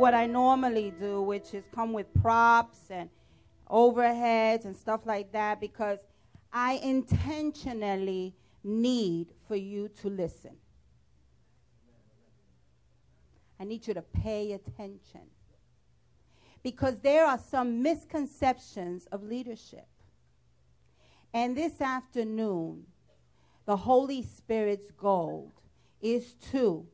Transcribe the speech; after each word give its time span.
what 0.00 0.14
I 0.14 0.26
normally 0.26 0.92
do, 0.98 1.20
which 1.20 1.52
is 1.52 1.62
come 1.74 1.92
with 1.92 2.06
props 2.22 2.78
and 2.88 3.10
overheads 3.68 4.64
and 4.64 4.74
stuff 4.74 5.02
like 5.04 5.30
that, 5.32 5.60
because 5.60 5.98
I 6.50 6.80
intentionally 6.82 8.34
need 8.64 9.28
for 9.46 9.56
you 9.56 9.88
to 10.00 10.08
listen. 10.08 10.56
I 13.60 13.64
need 13.64 13.86
you 13.86 13.92
to 13.92 14.00
pay 14.00 14.52
attention. 14.52 15.20
Because 16.62 16.98
there 17.00 17.26
are 17.26 17.38
some 17.38 17.82
misconceptions 17.82 19.06
of 19.12 19.22
leadership. 19.22 19.86
And 21.34 21.54
this 21.54 21.80
afternoon, 21.80 22.84
the 23.66 23.76
Holy 23.76 24.22
Spirit's 24.22 24.90
goal 24.92 25.52
is 26.00 26.34
to 26.52 26.86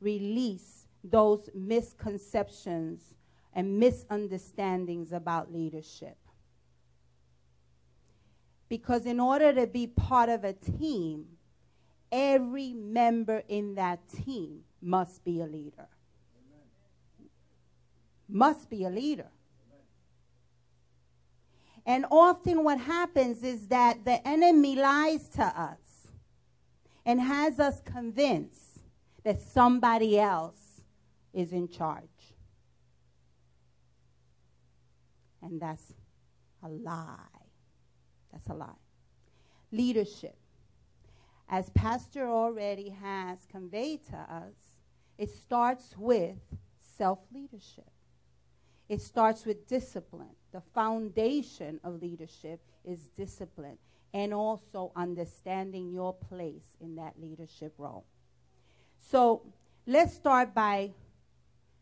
release 0.00 0.77
those 1.04 1.48
misconceptions 1.54 3.14
and 3.52 3.78
misunderstandings 3.78 5.12
about 5.12 5.52
leadership. 5.52 6.16
Because 8.68 9.06
in 9.06 9.18
order 9.18 9.52
to 9.54 9.66
be 9.66 9.86
part 9.86 10.28
of 10.28 10.44
a 10.44 10.52
team, 10.52 11.26
every 12.12 12.72
member 12.74 13.42
in 13.48 13.74
that 13.76 14.00
team 14.08 14.60
must 14.82 15.24
be 15.24 15.40
a 15.40 15.46
leader. 15.46 15.88
Amen. 17.18 17.30
Must 18.28 18.68
be 18.68 18.84
a 18.84 18.90
leader. 18.90 19.30
And 21.86 22.04
often 22.10 22.64
what 22.64 22.78
happens 22.78 23.42
is 23.42 23.68
that 23.68 24.04
the 24.04 24.26
enemy 24.28 24.76
lies 24.76 25.26
to 25.30 25.42
us 25.42 25.78
and 27.06 27.18
has 27.18 27.58
us 27.58 27.80
convinced 27.80 28.80
that 29.24 29.40
somebody 29.40 30.20
else 30.20 30.57
is 31.32 31.52
in 31.52 31.68
charge. 31.68 32.34
And 35.42 35.60
that's 35.60 35.92
a 36.62 36.68
lie. 36.68 37.16
That's 38.32 38.48
a 38.48 38.54
lie. 38.54 38.68
Leadership. 39.70 40.36
As 41.48 41.70
Pastor 41.70 42.28
already 42.28 42.90
has 42.90 43.46
conveyed 43.50 44.04
to 44.06 44.16
us, 44.16 44.54
it 45.16 45.30
starts 45.30 45.94
with 45.96 46.36
self 46.96 47.20
leadership. 47.32 47.90
It 48.88 49.00
starts 49.00 49.44
with 49.44 49.66
discipline. 49.66 50.34
The 50.52 50.62
foundation 50.74 51.80
of 51.84 52.00
leadership 52.00 52.60
is 52.84 53.08
discipline 53.16 53.78
and 54.14 54.32
also 54.32 54.92
understanding 54.96 55.90
your 55.90 56.14
place 56.14 56.76
in 56.80 56.96
that 56.96 57.14
leadership 57.20 57.74
role. 57.76 58.04
So 58.98 59.42
let's 59.86 60.14
start 60.14 60.54
by 60.54 60.92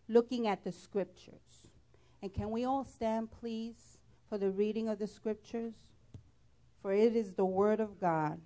looking 0.08 0.46
at 0.46 0.64
the 0.64 0.72
scriptures. 0.72 1.68
And 2.22 2.32
can 2.32 2.50
we 2.50 2.64
all 2.64 2.84
stand, 2.84 3.30
please, 3.30 3.98
for 4.28 4.38
the 4.38 4.50
reading 4.50 4.88
of 4.88 4.98
the 4.98 5.06
scriptures? 5.06 5.74
For 6.82 6.92
it 6.92 7.16
is 7.16 7.32
the 7.32 7.44
Word 7.44 7.80
of 7.80 8.00
God, 8.00 8.40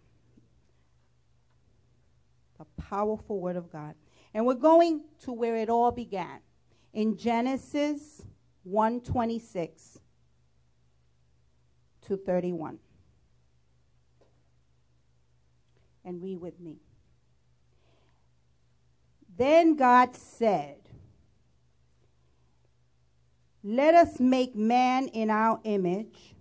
the 2.59 2.65
powerful 2.83 3.41
Word 3.41 3.57
of 3.57 3.71
God. 3.71 3.95
And 4.33 4.47
we're 4.47 4.55
going 4.55 5.03
to 5.23 5.33
where 5.33 5.57
it 5.57 5.69
all 5.69 5.91
began 5.91 6.41
in 6.93 7.17
Genesis 7.17 8.23
126 8.65 9.99
to 12.03 12.17
31. 12.17 12.79
and 16.05 16.23
read 16.23 16.41
with 16.41 16.59
me. 16.61 16.79
Then 19.37 19.77
God 19.77 20.17
said, 20.17 20.77
Let 23.63 23.95
us 23.95 24.19
make 24.19 24.57
man 24.57 25.09
in 25.09 25.29
our 25.29 25.61
image, 25.65 26.35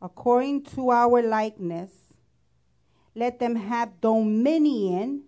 according 0.00 0.62
to 0.76 0.90
our 0.90 1.20
likeness. 1.20 1.90
Let 3.14 3.40
them 3.40 3.56
have 3.56 4.00
dominion 4.00 5.22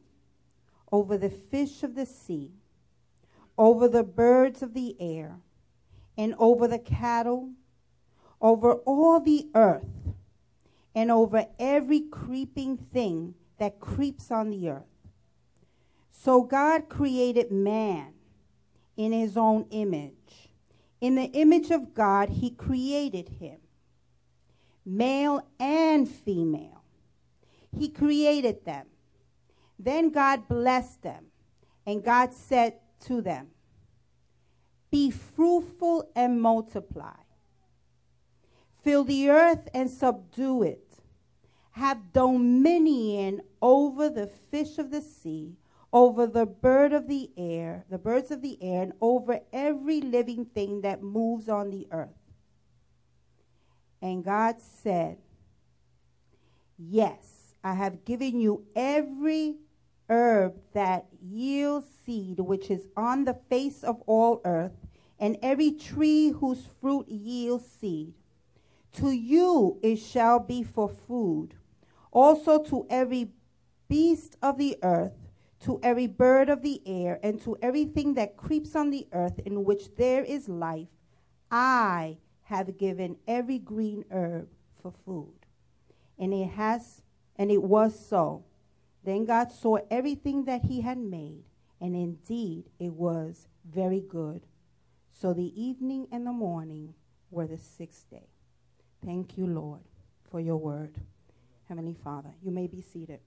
over 0.93 1.19
the 1.19 1.31
fish 1.31 1.83
of 1.83 1.95
the 1.95 2.07
sea, 2.07 2.53
over 3.57 3.89
the 3.89 4.05
birds 4.05 4.63
of 4.63 4.75
the 4.75 4.97
air, 5.01 5.41
and 6.17 6.35
over 6.39 6.69
the 6.69 6.79
cattle, 6.79 7.51
over 8.41 8.75
all 8.75 9.21
the 9.21 9.49
earth 9.55 10.15
and 10.95 11.11
over 11.11 11.47
every 11.59 12.01
creeping 12.01 12.77
thing 12.77 13.35
that 13.59 13.81
creeps 13.81 14.31
on 14.31 14.51
the 14.51 14.69
earth. 14.69 14.83
So 16.11 16.43
God 16.43 16.89
created 16.89 17.51
man 17.51 18.15
in 18.97 19.13
his 19.13 19.37
own 19.37 19.67
image. 19.71 20.18
In 21.01 21.15
the 21.15 21.31
image 21.33 21.71
of 21.71 21.95
God, 21.95 22.29
he 22.29 22.51
created 22.51 23.29
him, 23.29 23.59
male 24.85 25.47
and 25.61 26.09
female. 26.09 26.83
He 27.77 27.89
created 27.89 28.65
them. 28.65 28.87
Then 29.79 30.11
God 30.11 30.49
blessed 30.49 31.03
them, 31.03 31.27
and 31.87 32.03
God 32.03 32.33
said 32.33 32.75
to 33.01 33.21
them, 33.21 33.49
Be 34.91 35.11
fruitful 35.11 36.11
and 36.17 36.43
multiply. 36.43 37.15
Fill 38.83 39.05
the 39.05 39.31
earth 39.31 39.69
and 39.73 39.89
subdue 39.89 40.63
it 40.63 40.89
have 41.79 42.13
dominion 42.13 43.41
over 43.63 44.11
the 44.11 44.27
fish 44.27 44.79
of 44.79 44.91
the 44.91 45.01
sea, 45.01 45.57
over 45.93 46.27
the 46.27 46.47
bird 46.47 46.93
of 46.93 47.09
the 47.09 47.31
air, 47.37 47.85
the 47.91 47.99
birds 47.99 48.31
of 48.31 48.43
the 48.43 48.59
air, 48.63 48.83
and 48.83 48.93
over 49.01 49.41
every 49.53 50.01
living 50.01 50.45
thing 50.45 50.83
that 50.83 51.03
moves 51.03 51.49
on 51.49 51.71
the 51.71 51.87
earth. 51.91 52.09
And 54.03 54.25
God 54.25 54.57
said, 54.61 55.19
Yes, 56.79 57.55
I 57.65 57.75
have 57.75 58.05
given 58.05 58.41
you 58.41 58.65
every 58.77 59.57
herb 60.09 60.55
that 60.75 61.07
yields 61.21 61.87
seed, 62.07 62.39
which 62.41 62.71
is 62.71 62.87
on 62.97 63.25
the 63.25 63.35
face 63.35 63.83
of 63.83 64.01
all 64.07 64.41
earth, 64.45 64.73
and 65.19 65.37
every 65.43 65.73
tree 65.73 66.31
whose 66.31 66.67
fruit 66.81 67.09
yields 67.09 67.67
seed. 67.67 68.15
To 68.93 69.11
you 69.11 69.79
it 69.83 69.97
shall 69.97 70.39
be 70.39 70.63
for 70.63 70.89
food 70.89 71.55
also 72.13 72.63
to 72.65 72.87
every 72.91 73.31
beast 73.89 74.37
of 74.43 74.59
the 74.59 74.79
earth, 74.83 75.28
to 75.61 75.81
every 75.83 76.07
bird 76.07 76.49
of 76.49 76.63
the 76.63 76.81
air, 76.87 77.19
and 77.23 77.41
to 77.43 77.57
everything 77.61 78.15
that 78.15 78.37
creeps 78.37 78.77
on 78.77 78.91
the 78.91 79.07
earth 79.13 79.39
in 79.45 79.65
which 79.65 79.95
there 79.97 80.23
is 80.23 80.49
life, 80.49 80.89
I 81.51 82.19
have 82.43 82.79
given 82.79 83.17
every 83.27 83.59
green 83.59 84.05
herb 84.11 84.49
for 84.81 84.93
food. 85.05 85.35
And 86.19 86.33
it 86.33 86.51
has 86.51 87.03
and 87.37 87.51
it 87.51 87.63
was 87.63 87.99
so. 88.09 88.45
Then 89.05 89.25
God 89.25 89.53
saw 89.53 89.79
everything 89.91 90.45
that 90.45 90.65
he 90.65 90.81
had 90.81 90.99
made, 90.99 91.45
and 91.81 91.95
indeed 91.95 92.65
it 92.79 92.93
was 92.93 93.47
very 93.65 94.01
good. 94.01 94.43
So 95.11 95.33
the 95.33 95.61
evening 95.61 96.09
and 96.11 96.27
the 96.27 96.33
morning 96.33 96.95
were 97.31 97.47
the 97.47 97.59
sixth 97.59 98.11
day. 98.11 98.29
Thank 99.05 99.39
you, 99.39 99.47
Lord, 99.47 99.83
for 100.31 100.41
your 100.41 100.57
word. 100.57 100.99
Heavenly 101.69 101.97
Father. 102.03 102.31
You 102.43 102.51
may 102.51 102.67
be 102.67 102.81
seated. 102.81 103.21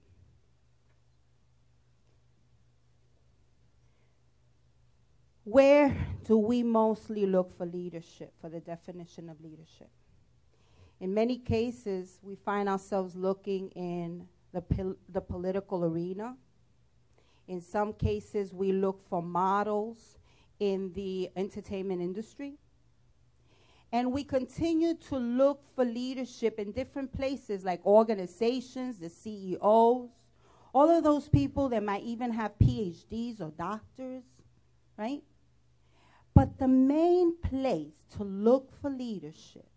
Where 5.44 5.96
do 6.24 6.38
we 6.38 6.62
mostly 6.62 7.26
look 7.26 7.56
for 7.56 7.66
leadership, 7.66 8.32
for 8.40 8.48
the 8.48 8.60
definition 8.60 9.28
of 9.28 9.40
leadership? 9.40 9.90
In 11.00 11.12
many 11.12 11.38
cases, 11.38 12.20
we 12.22 12.36
find 12.36 12.68
ourselves 12.68 13.16
looking 13.16 13.70
in 13.70 14.28
the, 14.52 14.60
pol- 14.60 14.96
the 15.08 15.20
political 15.20 15.84
arena. 15.84 16.36
In 17.48 17.60
some 17.60 17.92
cases, 17.92 18.54
we 18.54 18.70
look 18.70 19.02
for 19.08 19.20
models 19.20 20.16
in 20.60 20.92
the 20.92 21.30
entertainment 21.34 22.00
industry. 22.00 22.54
And 23.90 24.12
we 24.12 24.22
continue 24.22 24.94
to 25.08 25.16
look 25.16 25.64
for 25.74 25.84
leadership 25.84 26.60
in 26.60 26.70
different 26.70 27.12
places 27.12 27.64
like 27.64 27.84
organizations, 27.84 28.98
the 28.98 29.10
CEOs, 29.10 30.08
all 30.72 30.88
of 30.88 31.02
those 31.02 31.28
people 31.28 31.68
that 31.70 31.82
might 31.82 32.04
even 32.04 32.32
have 32.32 32.52
PhDs 32.58 33.40
or 33.40 33.50
doctors, 33.50 34.22
right? 34.96 35.22
But 36.34 36.58
the 36.58 36.68
main 36.68 37.36
place 37.38 37.94
to 38.16 38.24
look 38.24 38.72
for 38.80 38.90
leadership 38.90 39.70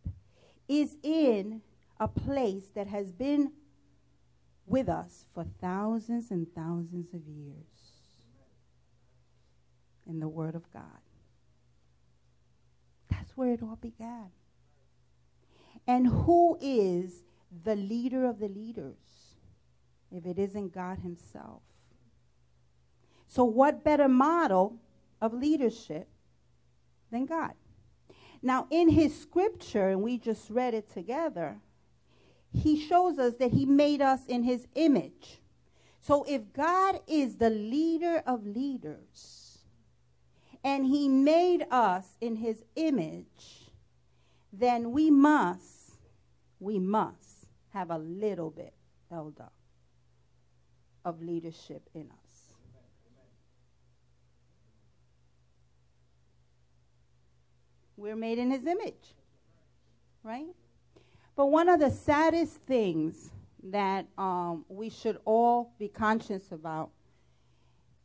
is 0.67 0.97
in 1.03 1.61
a 1.99 2.07
place 2.07 2.69
that 2.75 2.87
has 2.87 3.11
been 3.11 3.51
with 4.65 4.89
us 4.89 5.25
for 5.33 5.45
thousands 5.61 6.31
and 6.31 6.47
thousands 6.55 7.13
of 7.13 7.27
years 7.27 7.65
in 10.07 10.19
the 10.19 10.27
Word 10.27 10.55
of 10.55 10.71
God 10.71 10.83
That's 13.09 13.37
where 13.37 13.53
it 13.53 13.61
all 13.63 13.77
began. 13.81 14.31
And 15.87 16.07
who 16.07 16.57
is 16.61 17.23
the 17.63 17.75
leader 17.75 18.25
of 18.25 18.39
the 18.39 18.47
leaders 18.47 18.97
if 20.11 20.25
it 20.25 20.39
isn't 20.39 20.73
God 20.73 20.99
Himself? 20.99 21.61
So, 23.27 23.43
what 23.43 23.83
better 23.83 24.07
model 24.07 24.77
of 25.21 25.33
leadership 25.33 26.07
than 27.11 27.25
God. 27.25 27.53
Now, 28.41 28.67
in 28.69 28.89
his 28.89 29.19
scripture, 29.19 29.89
and 29.89 30.01
we 30.01 30.17
just 30.17 30.49
read 30.49 30.73
it 30.73 30.91
together, 30.93 31.57
he 32.53 32.79
shows 32.79 33.19
us 33.19 33.35
that 33.35 33.51
he 33.51 33.65
made 33.65 34.01
us 34.01 34.25
in 34.27 34.43
his 34.43 34.67
image. 34.75 35.39
So 36.01 36.23
if 36.27 36.53
God 36.53 36.99
is 37.07 37.37
the 37.37 37.49
leader 37.49 38.21
of 38.25 38.45
leaders 38.45 39.57
and 40.63 40.85
he 40.85 41.07
made 41.07 41.65
us 41.71 42.05
in 42.21 42.35
his 42.35 42.63
image, 42.75 43.71
then 44.53 44.91
we 44.91 45.09
must, 45.09 45.93
we 46.59 46.79
must 46.79 47.47
have 47.73 47.89
a 47.89 47.97
little 47.97 48.51
bit, 48.51 48.73
elder, 49.11 49.49
of 51.03 51.21
leadership 51.21 51.89
in 51.93 52.09
us. 52.11 52.24
We're 57.97 58.15
made 58.15 58.37
in 58.37 58.51
his 58.51 58.65
image, 58.65 59.15
right? 60.23 60.47
But 61.35 61.47
one 61.47 61.69
of 61.69 61.79
the 61.79 61.91
saddest 61.91 62.57
things 62.67 63.31
that 63.63 64.05
um, 64.17 64.65
we 64.69 64.89
should 64.89 65.19
all 65.25 65.73
be 65.79 65.87
conscious 65.87 66.51
about 66.51 66.91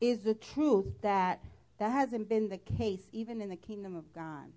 is 0.01 0.21
the 0.21 0.35
truth 0.35 0.87
that 1.03 1.41
that 1.79 1.93
hasn't 1.93 2.29
been 2.29 2.49
the 2.51 2.59
case 2.59 3.09
even 3.11 3.41
in 3.41 3.49
the 3.49 3.57
kingdom 3.57 3.97
of 3.97 4.13
God. 4.13 4.53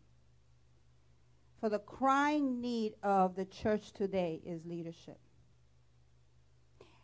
For 1.62 1.70
the 1.70 1.80
crying 1.80 2.60
need 2.60 2.96
of 3.02 3.38
the 3.38 3.46
church 3.46 3.94
today 3.94 4.42
is 4.46 4.66
leadership. 4.66 5.18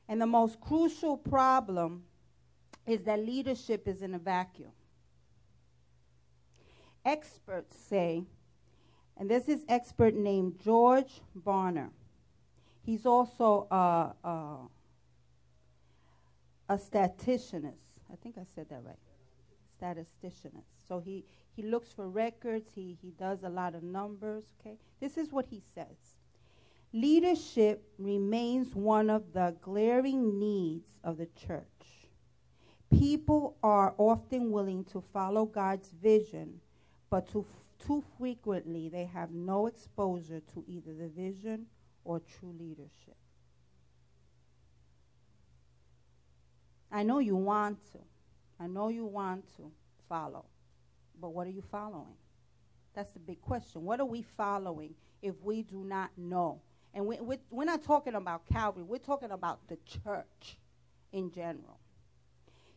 And 0.10 0.22
the 0.22 0.28
most 0.28 0.60
crucial 0.60 1.16
problem 1.16 2.04
is 2.86 3.04
that 3.04 3.26
leadership 3.26 3.88
is 3.88 4.02
in 4.02 4.14
a 4.14 4.20
vacuum. 4.20 4.72
Experts 7.10 7.76
say, 7.76 8.24
and 9.18 9.28
this 9.28 9.50
is 9.50 9.66
expert 9.68 10.14
named 10.14 10.60
George 10.64 11.22
Barna. 11.36 11.90
He's 12.86 13.08
also 13.08 13.66
a, 13.72 14.14
a, 14.24 14.58
a 16.70 16.78
statisticianist. 16.78 17.74
I 18.14 18.16
think 18.22 18.38
I 18.38 18.46
said 18.54 18.68
that 18.70 18.84
right. 18.84 18.96
Statisticianist. 19.82 20.70
So 20.88 21.00
he, 21.00 21.26
he 21.56 21.64
looks 21.64 21.92
for 21.92 22.08
records, 22.08 22.70
he, 22.76 22.96
he 23.02 23.10
does 23.18 23.42
a 23.42 23.50
lot 23.50 23.74
of 23.74 23.82
numbers, 23.82 24.44
okay? 24.62 24.78
This 25.00 25.18
is 25.18 25.32
what 25.32 25.48
he 25.50 25.64
says. 25.74 25.98
Leadership 26.94 27.92
remains 27.98 28.76
one 28.76 29.10
of 29.10 29.34
the 29.34 29.56
glaring 29.62 30.38
needs 30.38 30.92
of 31.04 31.18
the 31.18 31.28
church. 31.48 31.66
People 32.92 33.58
are 33.64 33.96
often 33.98 34.52
willing 34.52 34.84
to 34.86 35.02
follow 35.12 35.46
God's 35.46 35.90
vision, 35.90 36.62
but 37.10 37.32
too, 37.32 37.46
too 37.86 38.04
frequently 38.18 38.90
they 38.90 39.06
have 39.06 39.32
no 39.32 39.68
exposure 39.68 40.42
to 40.54 40.64
either 40.68 40.94
the 40.94 41.08
vision 41.08 41.66
or 42.04 42.20
true 42.20 42.54
leadership. 42.60 43.18
I 46.92 47.04
know 47.04 47.20
you 47.20 47.36
want 47.36 47.80
to. 47.92 48.00
I 48.60 48.68
know 48.68 48.90
you 48.90 49.06
want 49.06 49.46
to 49.58 49.72
follow. 50.08 50.46
But 51.22 51.34
what 51.34 51.48
are 51.48 51.52
you 51.52 51.64
following? 51.72 52.16
That's 52.96 53.12
the 53.12 53.20
big 53.20 53.42
question. 53.42 53.84
What 53.84 54.00
are 54.00 54.06
we 54.06 54.24
following 54.36 54.96
if 55.22 55.36
we 55.44 55.62
do 55.62 55.84
not 55.84 56.10
know? 56.18 56.62
And 56.94 57.06
we, 57.06 57.20
we're, 57.20 57.38
we're 57.52 57.66
not 57.66 57.84
talking 57.84 58.16
about 58.16 58.48
Calvary, 58.48 58.84
we're 58.84 58.98
talking 58.98 59.32
about 59.32 59.68
the 59.68 59.78
church 59.86 60.58
in 61.12 61.32
general. 61.32 61.80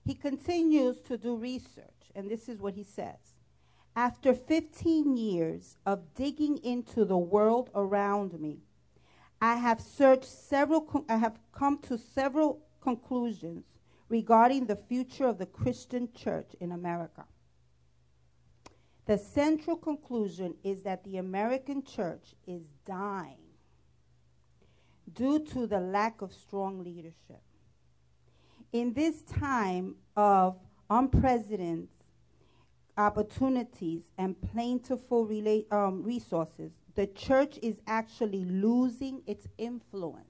He 0.05 0.15
continues 0.15 1.01
to 1.03 1.17
do 1.17 1.37
research, 1.37 2.11
and 2.15 2.31
this 2.31 2.49
is 2.49 2.61
what 2.61 2.75
he 2.75 2.83
says. 2.83 3.32
After 3.95 4.35
15 4.35 5.17
years 5.17 5.77
of 5.85 6.15
digging 6.15 6.59
into 6.59 7.05
the 7.05 7.19
world 7.19 7.69
around 7.75 8.41
me, 8.41 8.61
I 9.41 9.57
have 9.57 9.81
searched 9.81 10.25
several, 10.25 11.05
I 11.09 11.17
have 11.17 11.39
come 11.53 11.79
to 11.81 11.99
several 11.99 12.61
conclusions 12.81 13.65
regarding 14.09 14.67
the 14.67 14.77
future 14.77 15.27
of 15.27 15.39
the 15.39 15.47
Christian 15.47 16.09
church 16.15 16.55
in 16.61 16.73
America. 16.73 17.25
The 19.05 19.19
central 19.19 19.77
conclusion 19.77 20.55
is 20.63 20.83
that 20.85 21.05
the 21.05 21.19
American 21.19 21.83
church 21.83 22.35
is 22.47 22.63
dying 22.87 23.43
due 25.13 25.41
to 25.41 25.67
the 25.67 25.81
lack 25.81 26.23
of 26.23 26.33
strong 26.33 26.83
leadership. 26.83 27.43
In 28.73 28.95
this 28.95 29.23
time 29.23 29.97
of 30.17 30.57
unprecedented 30.89 31.89
opportunities 32.97 34.03
and 34.19 34.41
plentiful 34.41 35.27
rela- 35.27 35.71
um, 35.73 36.03
resources, 36.03 36.73
the 36.95 37.07
church 37.07 37.59
is 37.63 37.81
actually 37.87 38.45
losing 38.45 39.23
its 39.27 39.49
influence. 39.59 40.27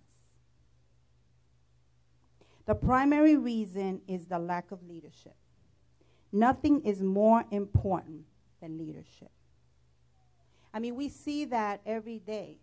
The 2.66 2.74
primary 2.74 3.36
reason 3.36 4.00
is 4.06 4.26
the 4.26 4.38
lack 4.38 4.70
of 4.70 4.82
leadership. 4.84 5.34
Nothing 6.30 6.80
is 6.82 7.02
more 7.02 7.44
important 7.50 8.24
than 8.60 8.78
leadership. 8.78 9.30
I 10.72 10.78
mean, 10.78 10.94
we 10.94 11.08
see 11.08 11.44
that 11.46 11.80
every 11.84 12.18
day, 12.18 12.58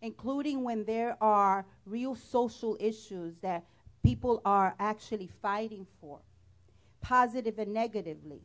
including 0.00 0.64
when 0.64 0.84
there 0.84 1.16
are 1.22 1.66
real 1.84 2.14
social 2.14 2.76
issues 2.80 3.36
that 3.42 3.64
people 4.02 4.40
are 4.44 4.74
actually 4.80 5.28
fighting 5.42 5.86
for, 6.00 6.20
positive 7.00 7.58
and 7.58 7.72
negatively. 7.72 8.40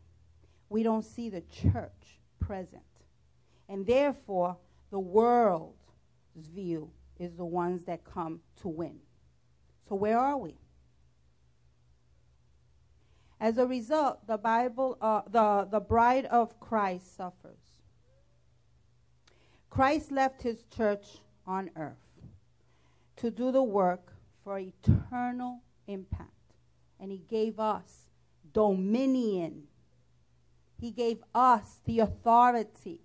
We 0.70 0.84
don't 0.84 1.06
see 1.06 1.30
the 1.30 1.42
church 1.42 2.20
present. 2.40 2.82
And 3.68 3.86
therefore, 3.86 4.58
the 4.92 5.00
world's 5.00 5.76
view 6.54 6.92
is 7.20 7.36
the 7.36 7.46
ones 7.46 7.86
that 7.86 8.04
come 8.04 8.42
to 8.62 8.68
win. 8.68 9.00
So, 9.88 9.96
where 9.96 10.20
are 10.20 10.38
we? 10.38 10.56
As 13.40 13.58
a 13.58 13.66
result, 13.66 14.26
the 14.28 14.38
Bible, 14.38 14.98
uh, 15.02 15.22
the, 15.30 15.68
the 15.70 15.80
bride 15.80 16.26
of 16.26 16.60
Christ 16.60 17.16
suffers. 17.16 17.60
Christ 19.70 20.12
left 20.12 20.42
his 20.42 20.64
church 20.76 21.06
on 21.46 21.70
earth 21.76 21.98
to 23.18 23.30
do 23.30 23.52
the 23.52 23.64
work 23.64 24.14
for 24.44 24.58
eternal 24.58 25.62
impact. 25.88 26.30
And 27.00 27.12
he 27.12 27.22
gave 27.30 27.60
us 27.60 28.08
dominion. 28.54 29.64
He 30.78 30.92
gave 30.92 31.24
us 31.34 31.80
the 31.86 32.00
authority 32.00 33.02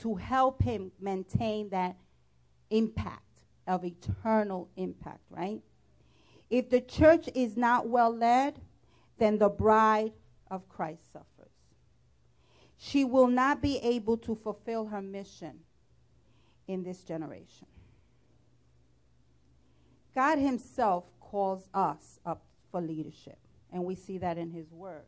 to 0.00 0.14
help 0.14 0.62
him 0.62 0.92
maintain 1.00 1.68
that 1.70 1.96
impact 2.70 3.42
of 3.66 3.84
eternal 3.84 4.68
impact, 4.76 5.20
right? 5.30 5.60
If 6.50 6.70
the 6.70 6.80
church 6.80 7.28
is 7.34 7.56
not 7.56 7.88
well 7.88 8.14
led, 8.14 8.60
then 9.18 9.38
the 9.38 9.48
bride 9.48 10.12
of 10.50 10.68
Christ 10.68 11.12
suffers. 11.12 11.26
She 12.78 13.04
will 13.04 13.26
not 13.26 13.60
be 13.60 13.78
able 13.78 14.16
to 14.18 14.34
fulfill 14.34 14.86
her 14.86 15.02
mission 15.02 15.60
in 16.68 16.84
this 16.84 17.02
generation. 17.02 17.66
God 20.14 20.38
Himself 20.38 21.04
calls 21.20 21.68
us 21.74 22.20
up 22.24 22.42
for 22.70 22.80
leadership, 22.80 23.38
and 23.72 23.84
we 23.84 23.94
see 23.94 24.18
that 24.18 24.38
in 24.38 24.50
His 24.50 24.70
Word. 24.72 25.04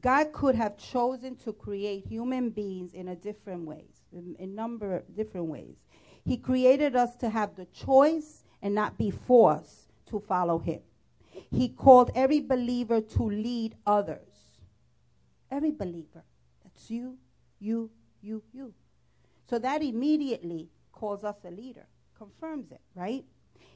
God 0.00 0.32
could 0.32 0.54
have 0.54 0.78
chosen 0.78 1.36
to 1.36 1.52
create 1.52 2.06
human 2.06 2.50
beings 2.50 2.94
in 2.94 3.08
a 3.08 3.16
different 3.16 3.66
ways, 3.66 4.00
in 4.12 4.36
a 4.38 4.46
number 4.46 4.96
of 4.96 5.14
different 5.14 5.48
ways. 5.48 5.76
He 6.24 6.36
created 6.36 6.96
us 6.96 7.14
to 7.16 7.28
have 7.28 7.56
the 7.56 7.66
choice 7.66 8.44
and 8.62 8.74
not 8.74 8.96
be 8.96 9.10
forced 9.10 9.92
to 10.06 10.20
follow 10.20 10.58
Him. 10.58 10.80
He 11.50 11.68
called 11.68 12.10
every 12.14 12.40
believer 12.40 13.00
to 13.00 13.22
lead 13.22 13.74
others. 13.86 14.28
Every 15.50 15.72
believer. 15.72 16.24
That's 16.62 16.90
you, 16.90 17.18
you, 17.58 17.90
you, 18.22 18.42
you. 18.52 18.72
So 19.50 19.58
that 19.58 19.82
immediately 19.82 20.70
calls 20.92 21.24
us 21.24 21.36
a 21.44 21.50
leader, 21.50 21.86
confirms 22.16 22.70
it, 22.70 22.80
right? 22.94 23.24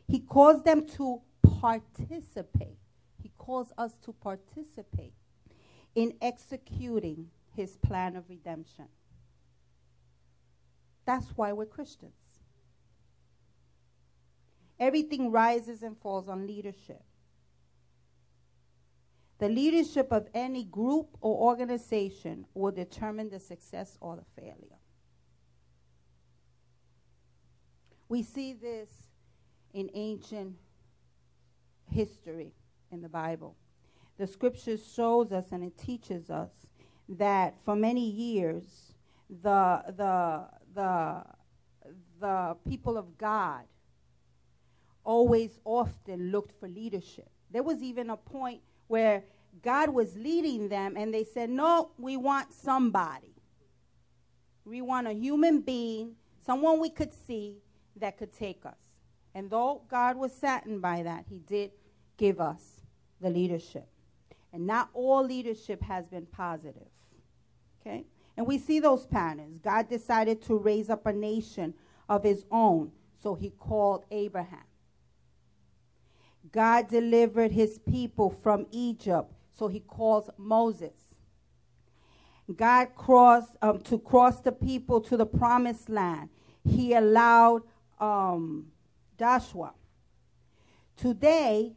He 0.08 0.20
calls 0.20 0.62
them 0.62 0.86
to 0.96 1.20
participate. 1.60 2.78
He 3.22 3.30
calls 3.36 3.72
us 3.76 3.96
to 4.04 4.12
participate 4.12 5.12
in 5.96 6.12
executing 6.20 7.30
his 7.56 7.78
plan 7.78 8.14
of 8.14 8.28
redemption. 8.28 8.84
That's 11.06 11.26
why 11.36 11.52
we're 11.52 11.66
Christians. 11.66 12.12
Everything 14.78 15.32
rises 15.32 15.82
and 15.82 15.96
falls 15.96 16.28
on 16.28 16.46
leadership. 16.46 17.02
The 19.38 19.48
leadership 19.48 20.12
of 20.12 20.28
any 20.34 20.64
group 20.64 21.16
or 21.20 21.50
organization 21.50 22.46
will 22.52 22.72
determine 22.72 23.30
the 23.30 23.40
success 23.40 23.96
or 24.00 24.16
the 24.16 24.40
failure. 24.40 24.80
We 28.08 28.22
see 28.22 28.52
this 28.52 28.90
in 29.72 29.90
ancient 29.94 30.56
history 31.90 32.52
in 32.90 33.00
the 33.00 33.08
Bible. 33.08 33.56
The 34.18 34.26
scripture 34.26 34.78
shows 34.78 35.30
us 35.32 35.52
and 35.52 35.62
it 35.62 35.76
teaches 35.76 36.30
us 36.30 36.50
that 37.08 37.54
for 37.64 37.76
many 37.76 38.08
years 38.08 38.94
the 39.28 39.82
the 39.96 40.46
the 40.74 41.22
the 42.20 42.56
people 42.66 42.96
of 42.96 43.18
God 43.18 43.64
always 45.04 45.58
often 45.64 46.30
looked 46.30 46.58
for 46.58 46.68
leadership. 46.68 47.28
There 47.50 47.62
was 47.62 47.82
even 47.82 48.10
a 48.10 48.16
point 48.16 48.62
where 48.88 49.22
God 49.62 49.90
was 49.90 50.16
leading 50.16 50.68
them 50.68 50.96
and 50.96 51.12
they 51.12 51.24
said, 51.24 51.50
"No, 51.50 51.90
we 51.98 52.16
want 52.16 52.52
somebody. 52.52 53.34
We 54.64 54.80
want 54.80 55.06
a 55.06 55.12
human 55.12 55.60
being, 55.60 56.16
someone 56.44 56.80
we 56.80 56.90
could 56.90 57.12
see 57.12 57.58
that 57.96 58.16
could 58.16 58.32
take 58.32 58.64
us." 58.64 58.78
And 59.34 59.50
though 59.50 59.82
God 59.88 60.16
was 60.16 60.32
saddened 60.32 60.80
by 60.80 61.02
that, 61.02 61.26
he 61.28 61.38
did 61.38 61.72
give 62.16 62.40
us 62.40 62.80
the 63.20 63.28
leadership. 63.28 63.88
And 64.56 64.66
not 64.66 64.88
all 64.94 65.22
leadership 65.22 65.82
has 65.82 66.06
been 66.06 66.24
positive. 66.24 66.88
Okay? 67.78 68.06
And 68.38 68.46
we 68.46 68.56
see 68.56 68.80
those 68.80 69.04
patterns. 69.04 69.58
God 69.58 69.90
decided 69.90 70.40
to 70.44 70.56
raise 70.56 70.88
up 70.88 71.04
a 71.04 71.12
nation 71.12 71.74
of 72.08 72.22
his 72.22 72.46
own, 72.50 72.90
so 73.22 73.34
he 73.34 73.50
called 73.50 74.06
Abraham. 74.10 74.64
God 76.50 76.88
delivered 76.88 77.52
his 77.52 77.78
people 77.78 78.30
from 78.30 78.64
Egypt, 78.70 79.30
so 79.52 79.68
he 79.68 79.80
calls 79.80 80.30
Moses. 80.38 80.94
God 82.56 82.94
crossed 82.96 83.58
um, 83.60 83.80
to 83.80 83.98
cross 83.98 84.40
the 84.40 84.52
people 84.52 85.02
to 85.02 85.18
the 85.18 85.26
promised 85.26 85.90
land. 85.90 86.30
He 86.64 86.94
allowed 86.94 87.60
um, 88.00 88.68
Joshua. 89.18 89.74
Today, 90.96 91.74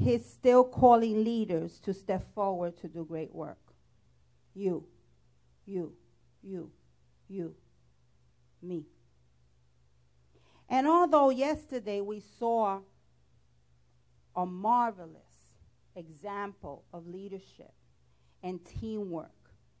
he's 0.00 0.24
still 0.24 0.64
calling 0.64 1.24
leaders 1.24 1.78
to 1.80 1.92
step 1.92 2.34
forward 2.34 2.76
to 2.78 2.88
do 2.88 3.04
great 3.04 3.34
work. 3.34 3.58
You, 4.54 4.84
you, 5.66 5.92
you, 6.42 6.70
you, 7.28 7.54
me. 8.62 8.86
And 10.68 10.86
although 10.86 11.30
yesterday 11.30 12.00
we 12.00 12.20
saw 12.38 12.80
a 14.34 14.46
marvelous 14.46 15.20
example 15.94 16.84
of 16.92 17.06
leadership 17.06 17.72
and 18.42 18.60
teamwork 18.64 19.30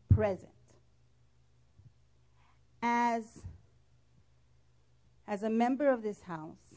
present, 0.08 0.50
as, 2.82 3.24
as 5.26 5.42
a 5.42 5.50
member 5.50 5.88
of 5.88 6.02
this 6.02 6.22
house, 6.22 6.74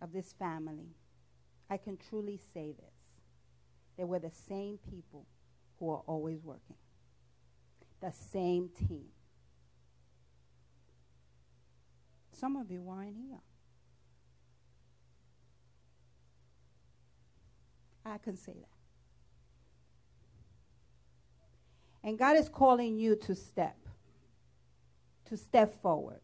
of 0.00 0.12
this 0.12 0.32
family, 0.32 0.96
I 1.72 1.78
can 1.78 1.96
truly 1.96 2.38
say 2.52 2.72
this. 2.72 2.94
They 3.96 4.04
were 4.04 4.18
the 4.18 4.30
same 4.30 4.78
people 4.90 5.24
who 5.78 5.90
are 5.90 6.02
always 6.06 6.44
working, 6.44 6.76
the 8.02 8.12
same 8.12 8.68
team. 8.68 9.06
Some 12.30 12.56
of 12.56 12.70
you 12.70 12.82
weren't 12.82 13.16
here. 13.16 13.40
I 18.04 18.18
can 18.18 18.36
say 18.36 18.52
that. 18.52 18.68
And 22.06 22.18
God 22.18 22.36
is 22.36 22.50
calling 22.50 22.98
you 22.98 23.16
to 23.16 23.34
step, 23.34 23.78
to 25.24 25.38
step 25.38 25.80
forward. 25.80 26.20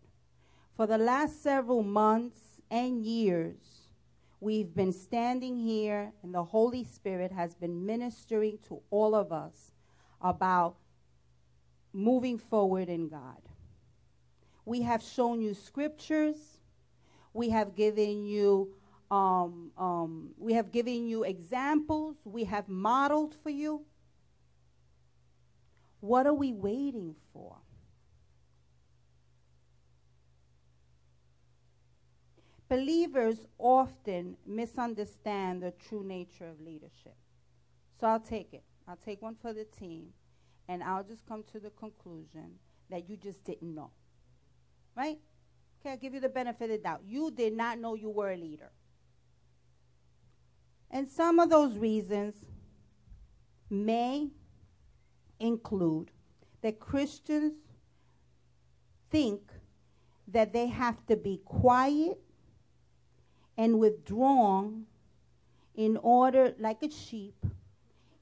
For 0.76 0.87
the 0.87 0.99
last 0.99 1.43
several 1.43 1.83
months 1.83 2.61
and 2.71 3.02
years, 3.02 3.78
we've 4.40 4.75
been 4.75 4.92
standing 4.92 5.57
here, 5.57 6.12
and 6.23 6.35
the 6.35 6.45
Holy 6.45 6.85
Spirit 6.85 7.33
has 7.33 7.54
been 7.54 7.85
ministering 7.85 8.59
to 8.68 8.80
all 8.90 9.14
of 9.14 9.33
us 9.33 9.73
about 10.21 10.76
moving 11.92 12.38
forward 12.38 12.88
in 12.88 13.09
God. 13.09 13.40
We 14.64 14.83
have 14.83 15.02
shown 15.02 15.40
you 15.40 15.54
scriptures. 15.54 16.37
We 17.33 17.50
have 17.50 17.75
given 17.75 18.26
you 18.26 18.75
um, 19.11 19.71
um, 19.78 20.30
we 20.37 20.52
have 20.52 20.71
given 20.71 21.07
you 21.07 21.25
examples. 21.25 22.16
We 22.25 22.45
have 22.45 22.68
modeled 22.68 23.35
for 23.42 23.50
you. 23.50 23.87
What 26.00 26.26
are 26.26 26.35
we 26.35 26.52
waiting 26.52 27.14
for? 27.33 27.57
Believers 32.69 33.47
often 33.59 34.37
misunderstand 34.47 35.63
the 35.63 35.73
true 35.73 36.05
nature 36.05 36.47
of 36.47 36.61
leadership. 36.61 37.17
So 37.99 38.07
I'll 38.07 38.21
take 38.21 38.53
it. 38.53 38.63
I'll 38.87 38.97
take 38.97 39.23
one 39.23 39.37
for 39.41 39.53
the 39.53 39.65
team, 39.65 40.09
and 40.69 40.83
I'll 40.83 41.03
just 41.03 41.27
come 41.27 41.45
to 41.53 41.59
the 41.59 41.71
conclusion 41.71 42.59
that 42.91 43.09
you 43.09 43.17
just 43.17 43.45
didn't 43.45 43.75
know. 43.75 43.91
Right? 44.97 45.19
Okay, 45.81 45.91
I'll 45.91 45.99
give 45.99 46.15
you 46.15 46.21
the 46.21 46.29
benefit 46.29 46.65
of 46.65 46.71
the 46.71 46.79
doubt. 46.79 47.03
You 47.07 47.31
did 47.31 47.55
not 47.55 47.79
know 47.79 47.95
you 47.95 48.11
were 48.11 48.33
a 48.33 48.37
leader. 48.37 48.71
And 50.91 51.09
some 51.09 51.39
of 51.39 51.51
those 51.51 51.77
reasons 51.77 52.35
may 53.71 54.29
include 55.39 56.11
that 56.63 56.81
Christians 56.81 57.53
think 59.11 59.41
that 60.27 60.53
they 60.53 60.67
have 60.67 61.07
to 61.07 61.17
be 61.17 61.41
quiet 61.45 62.19
and 63.59 63.79
withdrawn 63.79 64.87
in 65.75 65.99
order, 65.99 66.55
like 66.59 66.83
a 66.83 66.91
sheep, 66.91 67.45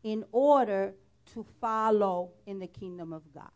in 0.02 0.24
order 0.32 0.94
to 1.34 1.46
follow 1.60 2.30
in 2.46 2.58
the 2.58 2.66
kingdom 2.66 3.12
of 3.12 3.22
God 3.32 3.50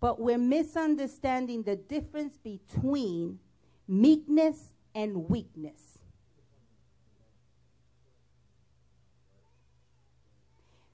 but 0.00 0.18
we're 0.18 0.38
misunderstanding 0.38 1.62
the 1.62 1.76
difference 1.76 2.38
between 2.38 3.38
meekness 3.86 4.72
and 4.94 5.28
weakness. 5.28 5.98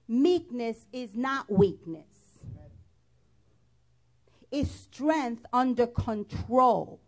Meekness 0.09 0.87
is 0.93 1.15
not 1.15 1.51
weakness. 1.51 2.05
It's 4.51 4.71
strength 4.71 5.47
under 5.53 5.87
control. 5.87 7.01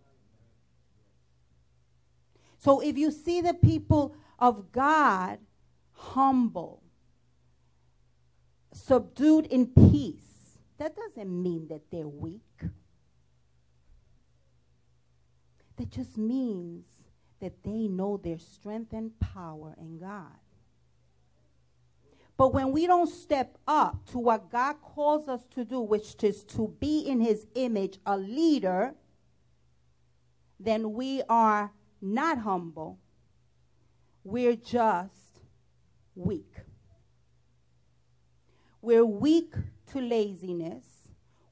So 2.58 2.80
if 2.80 2.98
you 2.98 3.10
see 3.10 3.40
the 3.40 3.54
people 3.54 4.14
of 4.38 4.72
God 4.72 5.38
humble, 5.92 6.82
subdued 8.72 9.46
in 9.46 9.66
peace, 9.66 10.58
that 10.78 10.94
doesn't 10.96 11.42
mean 11.42 11.68
that 11.68 11.90
they're 11.90 12.08
weak. 12.08 12.42
That 15.76 15.90
just 15.90 16.18
means 16.18 16.84
that 17.40 17.62
they 17.62 17.86
know 17.86 18.16
their 18.16 18.38
strength 18.38 18.92
and 18.92 19.18
power 19.20 19.74
in 19.78 19.98
God. 19.98 20.38
But 22.36 22.54
when 22.54 22.72
we 22.72 22.86
don't 22.86 23.08
step 23.08 23.58
up 23.66 24.06
to 24.10 24.18
what 24.18 24.50
God 24.50 24.76
calls 24.82 25.28
us 25.28 25.44
to 25.54 25.64
do, 25.64 25.80
which 25.80 26.22
is 26.22 26.44
to 26.44 26.74
be 26.80 27.00
in 27.00 27.20
His 27.20 27.46
image, 27.54 27.98
a 28.06 28.16
leader, 28.16 28.94
then 30.60 30.92
we 30.92 31.22
are 31.28 31.72
not 32.00 32.38
humble. 32.38 32.98
We're 34.24 34.56
just 34.56 35.40
weak. 36.14 36.54
We're 38.80 39.04
weak 39.04 39.54
to 39.92 40.00
laziness. 40.00 40.84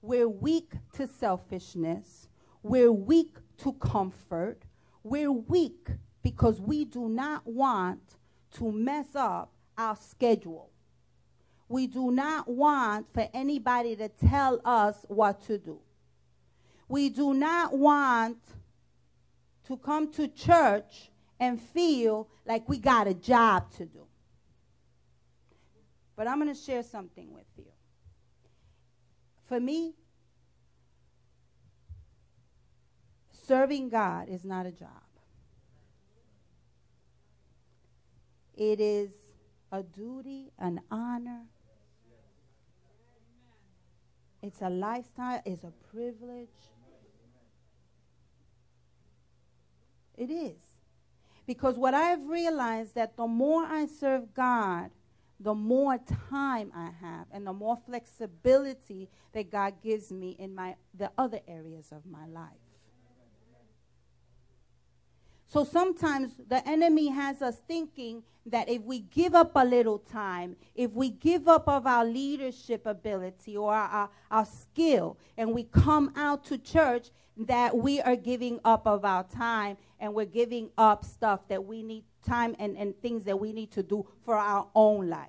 We're 0.02 0.28
weak 0.28 0.72
to 0.94 1.06
selfishness. 1.06 2.28
We're 2.62 2.92
weak 2.92 3.36
to 3.58 3.72
comfort. 3.74 4.62
We're 5.02 5.32
weak 5.32 5.88
because 6.22 6.60
we 6.60 6.84
do 6.84 7.08
not 7.08 7.46
want 7.46 8.16
to 8.52 8.72
mess 8.72 9.14
up 9.14 9.52
our 9.76 9.96
schedule. 9.96 10.70
We 11.68 11.86
do 11.86 12.10
not 12.10 12.48
want 12.48 13.06
for 13.12 13.28
anybody 13.34 13.96
to 13.96 14.08
tell 14.08 14.60
us 14.64 15.04
what 15.08 15.42
to 15.46 15.58
do. 15.58 15.80
We 16.88 17.08
do 17.08 17.34
not 17.34 17.76
want 17.76 18.38
to 19.66 19.76
come 19.76 20.12
to 20.12 20.28
church 20.28 21.10
and 21.38 21.60
feel 21.60 22.28
like 22.46 22.68
we 22.68 22.78
got 22.78 23.06
a 23.06 23.14
job 23.14 23.70
to 23.72 23.84
do. 23.84 24.06
But 26.16 26.26
I'm 26.26 26.40
going 26.40 26.52
to 26.52 26.60
share 26.60 26.82
something 26.82 27.32
with 27.32 27.46
you. 27.56 27.66
For 29.46 29.60
me, 29.60 29.94
serving 33.46 33.90
God 33.90 34.28
is 34.28 34.44
not 34.44 34.66
a 34.66 34.72
job. 34.72 34.88
It 38.54 38.80
is 38.80 39.10
a 39.70 39.82
duty, 39.82 40.50
an 40.58 40.80
honor. 40.90 41.42
It's 44.42 44.62
a 44.62 44.70
lifestyle, 44.70 45.42
it's 45.44 45.64
a 45.64 45.72
privilege. 45.92 46.48
It 50.16 50.30
is. 50.30 50.56
Because 51.46 51.76
what 51.76 51.94
I've 51.94 52.26
realized 52.26 52.94
that 52.94 53.16
the 53.16 53.26
more 53.26 53.64
I 53.64 53.86
serve 53.86 54.34
God, 54.34 54.90
the 55.38 55.54
more 55.54 55.98
time 56.30 56.72
I 56.74 56.90
have 57.00 57.26
and 57.30 57.46
the 57.46 57.52
more 57.52 57.76
flexibility 57.76 59.08
that 59.32 59.50
God 59.50 59.74
gives 59.82 60.10
me 60.10 60.36
in 60.38 60.54
my 60.54 60.76
the 60.94 61.10
other 61.18 61.40
areas 61.46 61.92
of 61.92 62.06
my 62.06 62.26
life. 62.26 62.65
So 65.48 65.64
sometimes 65.64 66.32
the 66.48 66.66
enemy 66.68 67.08
has 67.08 67.40
us 67.40 67.60
thinking 67.68 68.22
that 68.46 68.68
if 68.68 68.82
we 68.82 69.00
give 69.00 69.34
up 69.34 69.52
a 69.54 69.64
little 69.64 69.98
time, 69.98 70.56
if 70.74 70.92
we 70.92 71.10
give 71.10 71.48
up 71.48 71.68
of 71.68 71.86
our 71.86 72.04
leadership 72.04 72.86
ability 72.86 73.56
or 73.56 73.74
our, 73.74 73.88
our, 73.88 74.10
our, 74.30 74.44
skill, 74.44 75.18
and 75.36 75.52
we 75.52 75.64
come 75.64 76.12
out 76.16 76.44
to 76.46 76.58
church, 76.58 77.10
that 77.36 77.76
we 77.76 78.00
are 78.00 78.16
giving 78.16 78.58
up 78.64 78.86
of 78.86 79.04
our 79.04 79.24
time 79.24 79.76
and 80.00 80.14
we're 80.14 80.24
giving 80.24 80.70
up 80.78 81.04
stuff 81.04 81.46
that 81.48 81.64
we 81.64 81.82
need 81.82 82.04
time 82.24 82.56
and, 82.58 82.76
and 82.76 82.98
things 83.00 83.24
that 83.24 83.38
we 83.38 83.52
need 83.52 83.70
to 83.70 83.82
do 83.82 84.06
for 84.24 84.36
our 84.36 84.68
own 84.74 85.08
life. 85.08 85.28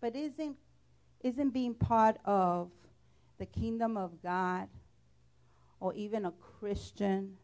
But 0.00 0.14
isn't 0.14 0.56
isn't 1.22 1.50
being 1.50 1.74
part 1.74 2.18
of 2.26 2.70
the 3.38 3.46
kingdom 3.46 3.96
of 3.96 4.22
God 4.22 4.68
or 5.80 5.94
even 5.94 6.26
a 6.26 6.32
Christian 6.32 7.38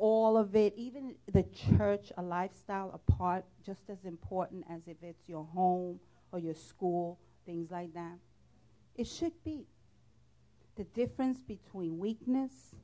all 0.00 0.38
of 0.38 0.56
it, 0.56 0.72
even 0.76 1.14
the 1.30 1.44
church, 1.76 2.10
a 2.16 2.22
lifestyle, 2.22 2.90
a 2.94 3.12
part, 3.12 3.44
just 3.64 3.82
as 3.90 3.98
important 4.06 4.64
as 4.70 4.80
if 4.86 4.96
it's 5.02 5.28
your 5.28 5.44
home 5.44 6.00
or 6.32 6.38
your 6.38 6.54
school, 6.54 7.18
things 7.44 7.70
like 7.70 7.92
that. 7.92 8.16
It 8.96 9.06
should 9.06 9.34
be 9.44 9.66
the 10.76 10.84
difference 10.84 11.42
between 11.42 11.98
weakness 11.98 12.74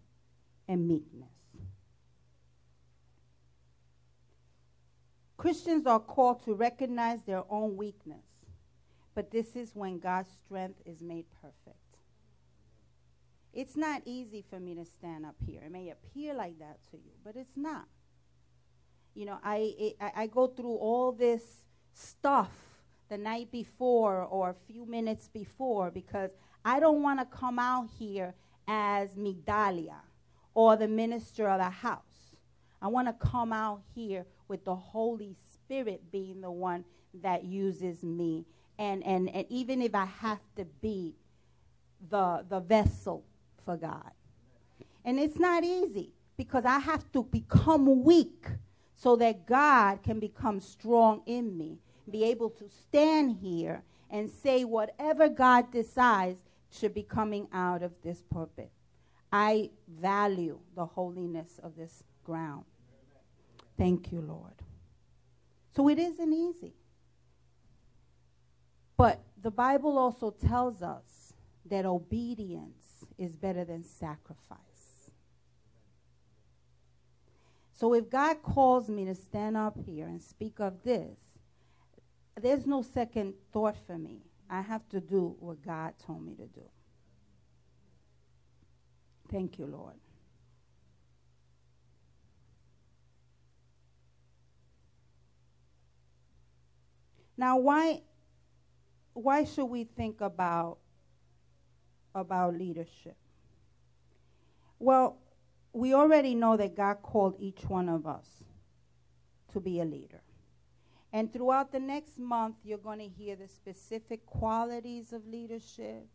and 0.69 0.87
meekness. 0.87 1.31
Christians 5.39 5.87
are 5.87 6.01
called 6.01 6.45
to 6.45 6.55
recognize 6.55 7.23
their 7.23 7.45
own 7.49 7.77
weakness, 7.79 8.25
but 9.15 9.31
this 9.31 9.57
is 9.57 9.71
when 9.75 9.99
God's 9.99 10.33
strength 10.45 10.81
is 10.85 11.01
made 11.01 11.25
perfect. 11.41 11.86
It's 13.57 13.75
not 13.75 14.03
easy 14.05 14.45
for 14.51 14.61
me 14.61 14.75
to 14.75 14.85
stand 14.85 15.25
up 15.25 15.35
here. 15.47 15.63
It 15.65 15.73
may 15.73 15.89
appear 15.89 16.35
like 16.35 16.59
that 16.59 16.79
to 16.91 16.99
you, 16.99 17.13
but 17.25 17.37
it's 17.37 17.57
not. 17.57 17.87
You 19.15 19.25
know, 19.25 19.39
I, 19.43 19.75
it, 19.79 19.97
I 19.99 20.27
go 20.27 20.47
through 20.47 20.75
all 20.75 21.11
this 21.11 21.65
stuff 21.95 22.51
the 23.09 23.17
night 23.17 23.51
before 23.51 24.25
or 24.25 24.51
a 24.51 24.71
few 24.71 24.85
minutes 24.85 25.31
before 25.33 25.91
because 25.91 26.33
I 26.67 26.81
don't 26.81 27.03
want 27.03 27.19
to 27.21 27.25
come 27.25 27.59
out 27.59 27.89
here 27.99 28.35
as 28.69 29.15
Migdalia 29.15 30.01
or 30.53 30.77
the 30.77 30.89
minister 30.89 31.49
of 31.49 31.59
the 31.59 31.71
house. 31.71 32.37
I 32.83 32.89
want 32.89 33.09
to 33.09 33.27
come 33.27 33.55
out 33.55 33.81
here 33.95 34.27
with 34.49 34.67
the 34.67 34.77
Holy 34.77 35.35
Spirit 35.55 36.13
being 36.13 36.43
the 36.43 36.51
one 36.51 36.85
that 37.23 37.45
uses 37.45 38.03
me. 38.03 38.45
And, 38.79 39.03
and, 39.03 39.31
and 39.31 39.47
even 39.49 39.81
if 39.81 39.95
I 39.95 40.05
have 40.05 40.41
to 40.57 40.67
be 40.83 41.15
the, 42.11 42.45
the 42.47 42.61
vessel 42.61 43.25
for 43.67 43.77
God. 43.77 44.13
And 45.05 45.19
it's 45.21 45.39
not 45.39 45.63
easy 45.63 46.15
because 46.39 46.65
I 46.65 46.79
have 46.79 47.13
to 47.13 47.25
become 47.25 48.03
weak 48.03 48.47
so 48.95 49.17
that 49.17 49.47
God 49.47 50.03
can 50.03 50.19
become 50.19 50.61
strong 50.61 51.21
in 51.27 51.59
me, 51.59 51.79
be 52.11 52.25
able 52.25 52.49
to 52.51 52.69
stand 52.69 53.37
here 53.43 53.83
and 54.11 54.31
say 54.31 54.65
whatever 54.65 55.29
God 55.29 55.71
decides 55.71 56.41
should 56.71 56.95
be 56.95 57.03
coming 57.03 57.49
out 57.53 57.83
of 57.83 57.93
this 58.03 58.23
pulpit. 58.33 58.71
I 59.33 59.71
value 60.01 60.59
the 60.75 60.87
holiness 60.87 61.61
of 61.63 61.77
this 61.77 62.05
ground. 62.25 62.65
Thank 63.77 64.11
you, 64.13 64.21
Lord. 64.21 64.55
So 65.75 65.89
it 65.89 65.99
isn't 65.99 66.33
easy. 66.33 66.73
But 68.97 69.21
the 69.43 69.51
Bible 69.51 69.99
also 69.99 70.31
tells 70.31 70.81
us 70.83 71.35
that 71.67 71.85
obedience 71.85 72.86
is 73.19 73.37
better 73.37 73.65
than 73.65 73.83
sacrifice. 73.83 74.61
So 77.73 77.93
if 77.93 78.09
God 78.09 78.43
calls 78.43 78.89
me 78.89 79.05
to 79.05 79.15
stand 79.15 79.57
up 79.57 79.77
here 79.85 80.07
and 80.07 80.23
speak 80.23 80.61
of 80.61 80.83
this, 80.83 81.19
there's 82.41 82.67
no 82.67 82.83
second 82.83 83.35
thought 83.53 83.77
for 83.87 83.99
me. 83.99 84.23
I 84.49 84.63
have 84.63 84.89
to 84.91 85.01
do 85.01 85.37
what 85.41 85.63
God 85.63 85.95
told 86.05 86.25
me 86.25 86.35
to 86.35 86.47
do. 86.47 86.63
Thank 89.31 89.59
you, 89.59 89.67
Lord. 89.67 89.95
Now, 97.37 97.59
why, 97.59 98.03
why 99.13 99.45
should 99.45 99.67
we 99.67 99.85
think 99.85 100.21
about 100.21 100.79
about 102.17 102.55
leadership? 102.57 103.17
Well, 104.79 105.19
we 105.73 105.95
already 105.95 106.35
know 106.35 106.57
that 106.57 106.75
God 106.75 107.03
called 107.03 107.37
each 107.39 107.63
one 107.69 107.89
of 107.89 108.07
us 108.07 108.27
to 109.53 109.61
be 109.61 109.81
a 109.81 109.85
leader. 109.85 110.23
And 111.13 111.33
throughout 111.33 111.71
the 111.73 111.81
next 111.81 112.19
month, 112.19 112.57
you're 112.65 112.79
going 112.79 112.99
to 112.99 113.09
hear 113.09 113.37
the 113.37 113.49
specific 113.49 114.27
qualities 114.27 115.13
of 115.13 115.27
leadership, 115.27 116.07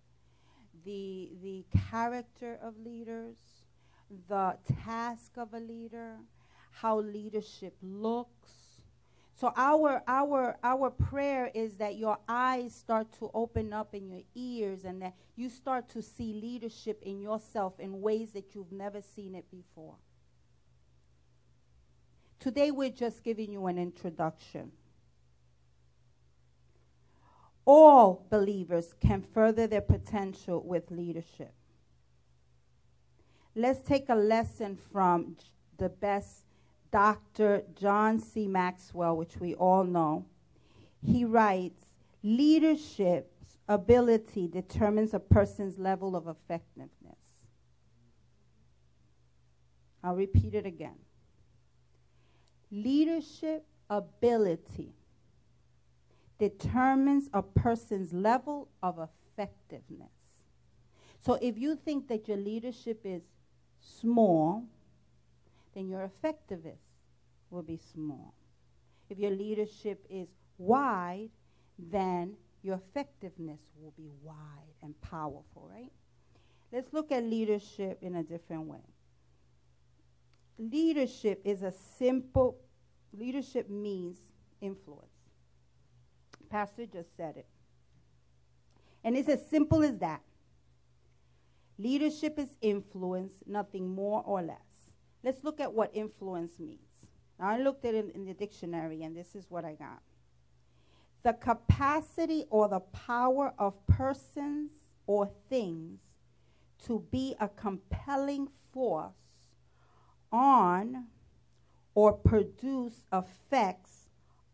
the, 0.84 1.32
the 1.42 1.66
character 1.90 2.60
of 2.62 2.78
leaders, 2.78 3.38
the 4.28 4.58
task 4.84 5.38
of 5.38 5.54
a 5.54 5.60
leader, 5.60 6.18
how 6.72 7.00
leadership 7.00 7.76
looks, 7.82 8.52
so 9.36 9.52
our 9.56 10.04
our 10.08 10.58
our 10.63 10.89
prayer 10.91 11.50
is 11.54 11.76
that 11.78 11.96
your 11.98 12.17
eyes 12.28 12.76
start 12.76 13.12
to 13.20 13.32
open 13.34 13.74
up 13.74 13.96
in 13.96 14.08
your 14.08 14.22
ears 14.36 14.86
and 14.86 15.02
that 15.02 15.15
you 15.36 15.50
start 15.50 15.89
to 15.89 16.02
see 16.02 16.34
leadership 16.34 17.02
in 17.04 17.22
yourself 17.22 17.80
in 17.80 18.02
ways 18.02 18.32
that 18.34 18.54
you've 18.54 18.72
never 18.72 19.02
seen 19.02 19.34
it 19.34 19.50
before. 19.50 19.96
Today 22.39 22.72
we're 22.72 22.89
just 22.89 23.24
giving 23.24 23.52
you 23.52 23.67
an 23.67 23.78
introduction. 23.78 24.72
All 27.65 28.26
believers 28.30 28.94
can 29.00 29.22
further 29.22 29.67
their 29.67 29.82
potential 29.82 30.63
with 30.63 30.89
leadership. 30.89 31.54
Let's 33.56 33.82
take 33.82 34.10
a 34.10 34.15
lesson 34.15 34.78
from 34.91 35.36
the 35.78 35.89
best 35.89 36.46
Dr. 36.91 37.63
John 37.75 38.19
C. 38.19 38.47
Maxwell, 38.47 39.15
which 39.15 39.38
we 39.38 39.56
all 39.56 39.84
know, 39.84 40.25
he 41.01 41.25
writes 41.25 41.86
leadership's 42.21 43.58
ability 43.67 44.47
determines 44.47 45.13
a 45.13 45.19
person's 45.19 45.80
level 45.80 46.15
of 46.15 46.27
effectiveness. 46.27 47.15
I'll 50.04 50.15
repeat 50.15 50.54
it 50.54 50.65
again. 50.65 50.97
Leadership 52.71 53.65
ability 53.89 54.93
determines 56.39 57.30
a 57.34 57.41
person's 57.41 58.12
level 58.12 58.69
of 58.82 58.99
effectiveness. 58.99 60.10
So 61.19 61.38
if 61.41 61.58
you 61.58 61.75
think 61.75 62.08
that 62.08 62.27
your 62.27 62.38
leadership 62.38 63.01
is 63.04 63.21
small, 63.80 64.65
then 65.73 65.88
your 65.88 66.03
effectiveness 66.03 66.79
will 67.49 67.62
be 67.63 67.77
small. 67.77 68.34
If 69.10 69.17
your 69.19 69.31
leadership 69.31 70.05
is 70.10 70.27
wide, 70.57 71.29
then 71.77 72.36
your 72.63 72.75
effectiveness 72.75 73.60
will 73.75 73.93
be 73.97 74.10
wide 74.21 74.36
and 74.81 74.99
powerful, 75.01 75.69
right? 75.69 75.91
Let's 76.71 76.93
look 76.93 77.12
at 77.12 77.23
leadership 77.23 77.97
in 78.01 78.15
a 78.15 78.23
different 78.23 78.63
way. 78.63 78.86
Leadership 80.57 81.41
is 81.43 81.63
a 81.63 81.71
simple, 81.71 82.57
leadership 83.12 83.69
means 83.69 84.19
influence. 84.62 85.07
Pastor 86.49 86.86
just 86.86 87.15
said 87.17 87.36
it. 87.38 87.47
And 89.03 89.17
it's 89.17 89.29
as 89.29 89.45
simple 89.49 89.84
as 89.84 89.97
that. 89.97 90.21
Leadership 91.79 92.38
is 92.38 92.49
influence, 92.62 93.34
nothing 93.47 93.89
more 93.89 94.21
or 94.25 94.41
less. 94.41 94.70
Let's 95.23 95.43
look 95.43 95.60
at 95.60 95.73
what 95.73 95.91
influence 95.93 96.60
means. 96.60 96.79
Now, 97.39 97.49
I 97.49 97.60
looked 97.60 97.86
at 97.86 97.93
it 97.93 98.13
in 98.15 98.25
the 98.25 98.34
dictionary, 98.34 99.03
and 99.03 99.15
this 99.15 99.36
is 99.36 99.45
what 99.49 99.65
I 99.65 99.73
got 99.73 100.01
the 101.23 101.34
capacity 101.34 102.45
or 102.49 102.67
the 102.67 102.79
power 102.79 103.53
of 103.60 103.75
persons 103.88 104.71
or 105.05 105.29
things 105.49 105.99
to 106.86 107.05
be 107.12 107.36
a 107.39 107.47
compelling 107.47 108.47
force 108.73 109.13
on 110.31 111.05
or 111.93 112.13
produce 112.13 113.03
effects 113.13 114.07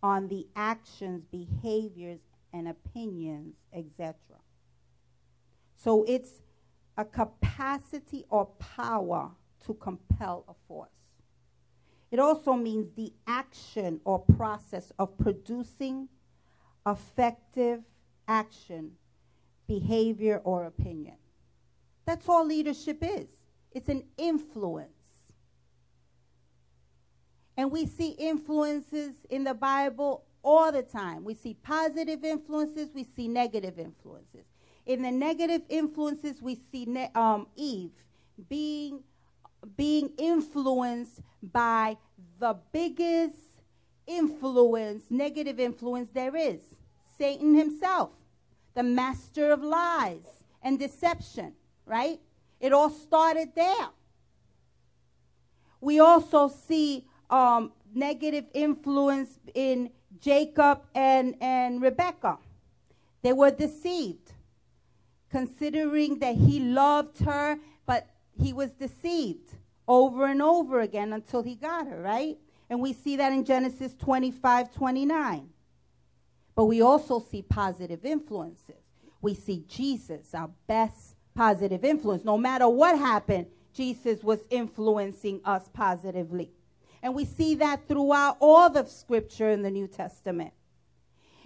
on 0.03 0.27
the 0.27 0.47
actions, 0.55 1.23
behaviors, 1.31 2.19
and 2.51 2.67
opinions, 2.67 3.55
etc. 3.73 4.15
So 5.75 6.03
it's 6.07 6.41
a 6.97 7.05
capacity 7.05 8.25
or 8.29 8.45
power 8.59 9.31
to 9.67 9.73
compel 9.75 10.45
a 10.47 10.53
force. 10.67 10.89
It 12.09 12.19
also 12.19 12.53
means 12.53 12.89
the 12.95 13.13
action 13.27 13.99
or 14.05 14.19
process 14.19 14.91
of 14.97 15.17
producing 15.17 16.07
effective 16.85 17.81
action, 18.27 18.93
behavior, 19.67 20.41
or 20.43 20.65
opinion. 20.65 21.15
That's 22.05 22.27
all 22.29 22.45
leadership 22.45 22.99
is 23.01 23.27
it's 23.73 23.89
an 23.89 24.03
influence. 24.17 24.89
And 27.57 27.71
we 27.71 27.85
see 27.85 28.11
influences 28.11 29.13
in 29.29 29.43
the 29.43 29.53
Bible 29.53 30.23
all 30.43 30.71
the 30.71 30.83
time. 30.83 31.23
We 31.23 31.33
see 31.33 31.55
positive 31.55 32.23
influences, 32.23 32.89
we 32.95 33.03
see 33.03 33.27
negative 33.27 33.77
influences. 33.77 34.45
In 34.85 35.01
the 35.01 35.11
negative 35.11 35.63
influences, 35.67 36.41
we 36.41 36.55
see 36.71 36.85
ne- 36.85 37.11
um, 37.13 37.47
Eve 37.55 37.91
being 38.47 39.03
being 39.75 40.11
influenced 40.17 41.21
by 41.41 41.97
the 42.39 42.57
biggest 42.71 43.35
influence, 44.05 45.03
negative 45.09 45.59
influence 45.59 46.09
there 46.13 46.35
is 46.35 46.61
Satan 47.17 47.55
himself, 47.55 48.11
the 48.75 48.83
master 48.83 49.51
of 49.51 49.63
lies 49.63 50.43
and 50.61 50.77
deception, 50.77 51.53
right? 51.85 52.19
It 52.59 52.73
all 52.73 52.89
started 52.89 53.49
there. 53.55 53.89
We 55.81 55.99
also 55.99 56.47
see 56.47 57.05
um, 57.29 57.71
negative 57.93 58.45
influence 58.53 59.39
in 59.53 59.91
Jacob 60.19 60.81
and, 60.95 61.35
and 61.41 61.81
Rebekah. 61.81 62.37
They 63.21 63.33
were 63.33 63.51
deceived, 63.51 64.31
considering 65.29 66.19
that 66.19 66.35
he 66.35 66.59
loved 66.59 67.19
her, 67.19 67.59
but 67.85 68.07
he 68.39 68.53
was 68.53 68.71
deceived 68.71 69.46
over 69.87 70.25
and 70.25 70.41
over 70.41 70.81
again 70.81 71.13
until 71.13 71.43
he 71.43 71.55
got 71.55 71.87
her, 71.87 72.01
right? 72.01 72.37
And 72.69 72.81
we 72.81 72.93
see 72.93 73.15
that 73.17 73.31
in 73.31 73.45
Genesis 73.45 73.93
25 73.95 74.73
29. 74.73 75.49
But 76.55 76.65
we 76.65 76.81
also 76.81 77.19
see 77.19 77.43
positive 77.43 78.03
influences. 78.03 78.83
We 79.21 79.35
see 79.35 79.63
Jesus, 79.67 80.33
our 80.33 80.49
best 80.65 81.15
positive 81.35 81.85
influence. 81.85 82.25
No 82.25 82.37
matter 82.37 82.67
what 82.67 82.97
happened, 82.97 83.47
Jesus 83.73 84.23
was 84.23 84.39
influencing 84.49 85.39
us 85.45 85.69
positively. 85.71 86.51
And 87.03 87.13
we 87.13 87.25
see 87.25 87.55
that 87.55 87.87
throughout 87.87 88.37
all 88.39 88.69
the 88.69 88.85
scripture 88.85 89.51
in 89.51 89.61
the 89.61 89.69
New 89.69 89.87
Testament. 89.87 90.51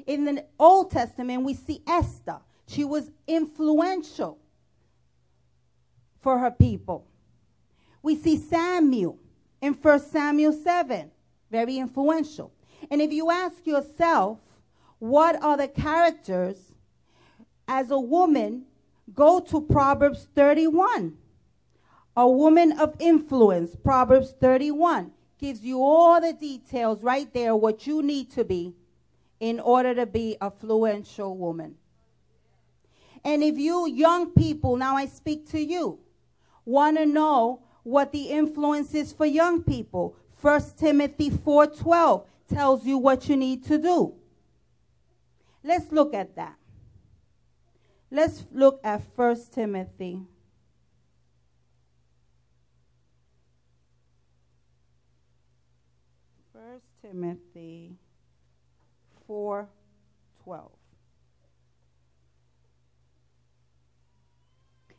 In 0.08 0.23
the 0.23 0.45
Old 0.58 0.91
Testament, 0.91 1.43
we 1.43 1.54
see 1.54 1.82
Esther. 1.86 2.38
She 2.67 2.86
was 2.86 3.12
influential 3.27 4.39
for 6.21 6.39
her 6.39 6.51
people. 6.51 7.06
We 8.02 8.16
see 8.16 8.38
Samuel 8.38 9.18
in 9.62 9.74
1 9.74 10.00
Samuel 10.00 10.54
7, 10.54 11.12
very 11.52 11.78
influential. 11.78 12.52
And 12.90 13.02
if 13.02 13.12
you 13.12 13.30
ask 13.30 13.66
yourself, 13.66 14.40
what 15.00 15.42
are 15.44 15.58
the 15.58 15.68
characters 15.68 16.72
as 17.72 17.90
a 17.90 18.00
woman, 18.00 18.64
go 19.16 19.40
to 19.40 19.62
Proverbs 19.62 20.28
31. 20.36 21.18
A 22.18 22.30
woman 22.30 22.74
of 22.74 22.96
influence, 23.00 23.78
Proverbs 23.78 24.34
31, 24.42 25.12
gives 25.40 25.62
you 25.62 25.82
all 25.82 26.20
the 26.20 26.34
details 26.34 27.02
right 27.02 27.34
there, 27.34 27.56
what 27.56 27.88
you 27.88 28.04
need 28.04 28.30
to 28.32 28.44
be 28.44 28.76
in 29.40 29.60
order 29.62 29.96
to 29.96 30.06
be 30.06 30.36
a 30.42 30.48
influential 30.48 31.38
woman. 31.38 31.76
And 33.24 33.42
if 33.42 33.58
you 33.58 33.88
young 33.88 34.32
people, 34.32 34.76
now 34.76 34.98
I 34.98 35.06
speak 35.06 35.50
to 35.52 35.60
you, 35.60 35.98
want 36.66 36.98
to 36.98 37.06
know 37.06 37.62
what 37.84 38.12
the 38.12 38.30
influence 38.30 38.94
is 38.94 39.12
for 39.13 39.26
young 39.26 39.63
people. 39.63 40.15
1 40.41 40.78
Timothy 40.78 41.30
4:12 41.30 42.26
tells 42.48 42.86
you 42.86 42.98
what 42.98 43.30
you 43.30 43.38
need 43.38 43.63
to 43.65 43.78
do. 43.78 44.13
Let's 45.63 45.91
look 45.91 46.13
at 46.13 46.36
that. 46.36 46.58
Let's 48.10 48.46
look 48.52 48.80
at 48.84 49.02
1 49.15 49.52
Timothy. 49.52 50.22
First 56.52 56.86
Timothy 57.02 57.96
4:12. 59.28 60.72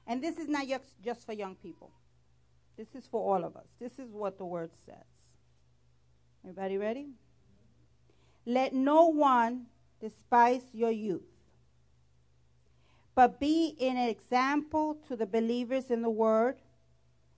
And 0.06 0.22
this 0.22 0.36
is 0.38 0.48
not 0.48 0.66
just 1.02 1.24
for 1.26 1.32
young 1.32 1.54
people. 1.54 1.92
This 2.76 2.94
is 2.94 3.06
for 3.06 3.20
all 3.34 3.44
of 3.44 3.56
us. 3.56 3.66
This 3.80 3.98
is 3.98 4.10
what 4.12 4.38
the 4.38 4.44
word 4.44 4.70
says. 4.86 4.96
Everybody 6.44 6.78
ready? 6.78 7.06
Let 8.44 8.74
no 8.74 9.06
one 9.06 9.66
despise 10.00 10.62
your 10.72 10.90
youth, 10.90 11.22
but 13.14 13.38
be 13.38 13.76
an 13.80 13.96
example 13.96 14.96
to 15.06 15.14
the 15.14 15.26
believers 15.26 15.90
in 15.90 16.02
the 16.02 16.10
word, 16.10 16.56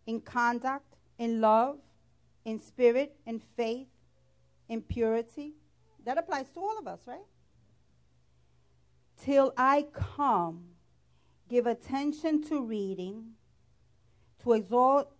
in 0.06 0.20
conduct, 0.20 0.96
in 1.18 1.42
love, 1.42 1.78
in 2.44 2.58
spirit, 2.58 3.16
in 3.26 3.40
faith, 3.56 3.88
in 4.68 4.80
purity. 4.80 5.52
That 6.04 6.16
applies 6.16 6.48
to 6.50 6.60
all 6.60 6.78
of 6.78 6.86
us, 6.86 7.00
right? 7.06 7.18
Till 9.22 9.52
I 9.56 9.86
come, 9.92 10.64
give 11.50 11.66
attention 11.66 12.42
to 12.44 12.62
reading, 12.62 13.32
to 14.42 14.52
exalt 14.52 15.10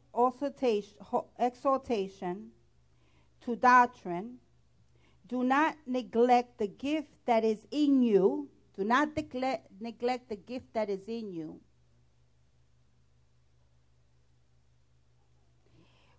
exhortation, 1.39 2.51
to 3.45 3.57
doctrine. 3.57 4.39
Do 5.27 5.43
not 5.43 5.77
neglect 5.87 6.59
the 6.59 6.69
gift 6.69 7.11
that 7.27 7.45
is 7.45 7.67
in 7.71 8.03
you. 8.03 8.49
Do 8.77 8.85
not 8.85 9.17
neglect, 9.17 10.29
the 10.29 10.37
gift 10.37 10.75
that 10.75 10.91
is 10.91 11.09
in 11.09 11.33
you, 11.33 11.61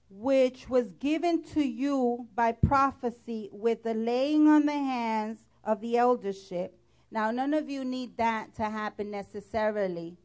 which 0.09 0.69
was 0.69 0.93
given 0.93 1.43
to 1.53 1.61
you 1.61 2.27
by 2.33 2.53
prophecy 2.53 3.49
with 3.51 3.83
the 3.83 3.93
laying 3.93 4.47
on 4.47 4.65
the 4.65 4.71
hands 4.71 5.39
of 5.65 5.81
the 5.81 5.97
eldership. 5.97 6.79
Now, 7.11 7.31
none 7.31 7.53
of 7.53 7.69
you 7.69 7.83
need 7.83 8.15
that 8.17 8.55
to 8.55 8.63
happen 8.63 9.11
necessarily 9.11 10.15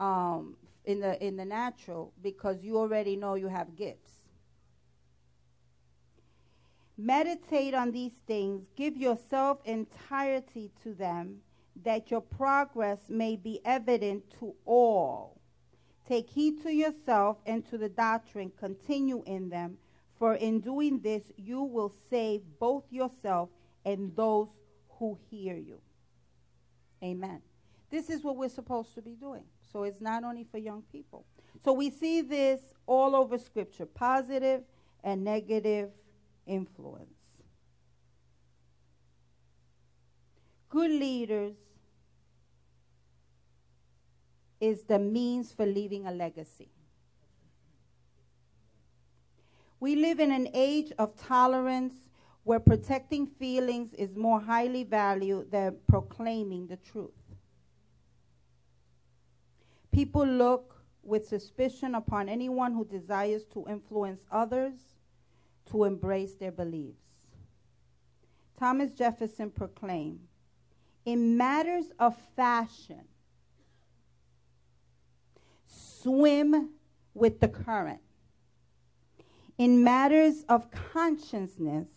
um, 0.00 0.56
in 0.88 1.00
the 1.00 1.22
in 1.24 1.36
the 1.36 1.44
natural 1.44 2.14
because 2.22 2.64
you 2.64 2.78
already 2.78 3.14
know 3.14 3.34
you 3.34 3.46
have 3.48 3.76
gifts. 3.76 4.10
Meditate 6.96 7.74
on 7.74 7.92
these 7.92 8.14
things, 8.26 8.64
give 8.74 8.96
yourself 8.96 9.58
entirety 9.66 10.72
to 10.82 10.94
them, 10.94 11.36
that 11.84 12.10
your 12.10 12.22
progress 12.22 12.98
may 13.08 13.36
be 13.36 13.60
evident 13.66 14.24
to 14.40 14.54
all. 14.64 15.38
Take 16.08 16.30
heed 16.30 16.62
to 16.62 16.72
yourself 16.72 17.36
and 17.44 17.68
to 17.68 17.76
the 17.76 17.90
doctrine, 17.90 18.50
continue 18.58 19.22
in 19.26 19.50
them, 19.50 19.76
for 20.18 20.34
in 20.34 20.58
doing 20.58 21.00
this 21.00 21.22
you 21.36 21.62
will 21.62 21.92
save 22.08 22.40
both 22.58 22.84
yourself 22.90 23.50
and 23.84 24.16
those 24.16 24.48
who 24.98 25.18
hear 25.30 25.54
you. 25.54 25.80
Amen. 27.04 27.42
This 27.90 28.08
is 28.08 28.24
what 28.24 28.36
we're 28.36 28.48
supposed 28.48 28.94
to 28.94 29.02
be 29.02 29.14
doing. 29.14 29.44
So 29.72 29.82
it's 29.82 30.00
not 30.00 30.24
only 30.24 30.44
for 30.44 30.58
young 30.58 30.82
people. 30.90 31.24
So 31.64 31.72
we 31.72 31.90
see 31.90 32.20
this 32.22 32.60
all 32.86 33.14
over 33.14 33.38
Scripture 33.38 33.86
positive 33.86 34.62
and 35.04 35.24
negative 35.24 35.90
influence. 36.46 37.14
Good 40.68 40.90
leaders 40.90 41.54
is 44.60 44.82
the 44.82 44.98
means 44.98 45.52
for 45.52 45.64
leaving 45.64 46.06
a 46.06 46.10
legacy. 46.10 46.68
We 49.80 49.94
live 49.94 50.18
in 50.18 50.32
an 50.32 50.48
age 50.52 50.92
of 50.98 51.16
tolerance 51.16 51.94
where 52.42 52.58
protecting 52.58 53.26
feelings 53.26 53.94
is 53.94 54.16
more 54.16 54.40
highly 54.40 54.82
valued 54.82 55.50
than 55.50 55.76
proclaiming 55.86 56.66
the 56.66 56.76
truth. 56.76 57.12
People 59.92 60.26
look 60.26 60.82
with 61.02 61.26
suspicion 61.26 61.94
upon 61.94 62.28
anyone 62.28 62.74
who 62.74 62.84
desires 62.84 63.44
to 63.52 63.66
influence 63.68 64.20
others 64.30 64.74
to 65.70 65.84
embrace 65.84 66.34
their 66.34 66.52
beliefs. 66.52 66.98
Thomas 68.58 68.92
Jefferson 68.92 69.50
proclaimed 69.50 70.20
In 71.04 71.36
matters 71.36 71.86
of 71.98 72.16
fashion, 72.36 73.04
swim 75.66 76.70
with 77.14 77.40
the 77.40 77.48
current. 77.48 78.00
In 79.56 79.82
matters 79.82 80.44
of 80.48 80.70
consciousness, 80.70 81.88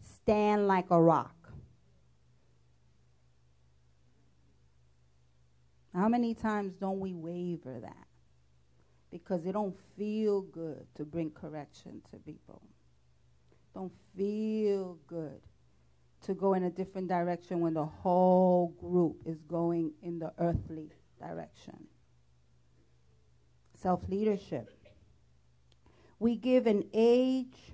stand 0.00 0.68
like 0.68 0.90
a 0.90 1.00
rock. 1.00 1.37
How 5.94 6.08
many 6.08 6.34
times 6.34 6.74
don't 6.74 7.00
we 7.00 7.14
waver 7.14 7.80
that? 7.80 8.08
because 9.10 9.46
it 9.46 9.52
don't 9.52 9.76
feel 9.96 10.42
good 10.42 10.86
to 10.94 11.04
bring 11.04 11.30
correction 11.30 12.02
to 12.10 12.18
people. 12.18 12.62
Don't 13.74 13.92
feel 14.16 14.98
good 15.06 15.40
to 16.22 16.34
go 16.34 16.54
in 16.54 16.64
a 16.64 16.70
different 16.70 17.08
direction 17.08 17.60
when 17.60 17.74
the 17.74 17.84
whole 17.84 18.74
group 18.80 19.16
is 19.24 19.40
going 19.42 19.92
in 20.02 20.18
the 20.18 20.32
earthly 20.38 20.90
direction. 21.20 21.86
Self 23.74 24.08
leadership. 24.08 24.68
We 26.18 26.34
give 26.34 26.66
an 26.66 26.84
age 26.92 27.72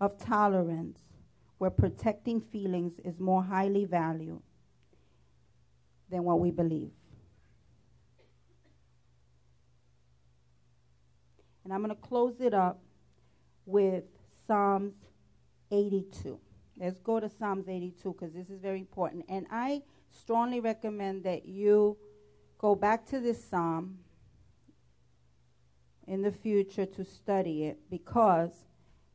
of 0.00 0.18
tolerance 0.18 1.00
where 1.56 1.70
protecting 1.70 2.40
feelings 2.40 2.98
is 3.04 3.18
more 3.18 3.42
highly 3.42 3.86
valued 3.86 4.42
than 6.10 6.24
what 6.24 6.38
we 6.40 6.50
believe. 6.50 6.90
And 11.64 11.72
I'm 11.72 11.82
going 11.82 11.94
to 11.94 12.00
close 12.00 12.40
it 12.40 12.54
up 12.54 12.80
with 13.66 14.04
Psalms 14.46 14.94
82. 15.70 16.38
Let's 16.78 16.98
go 17.00 17.20
to 17.20 17.28
Psalms 17.28 17.68
82 17.68 18.12
because 18.12 18.34
this 18.34 18.48
is 18.48 18.60
very 18.60 18.78
important. 18.78 19.24
And 19.28 19.46
I 19.50 19.82
strongly 20.10 20.60
recommend 20.60 21.24
that 21.24 21.46
you 21.46 21.96
go 22.58 22.74
back 22.74 23.06
to 23.06 23.20
this 23.20 23.42
psalm 23.42 23.98
in 26.06 26.22
the 26.22 26.32
future 26.32 26.86
to 26.86 27.04
study 27.04 27.64
it 27.64 27.78
because 27.90 28.50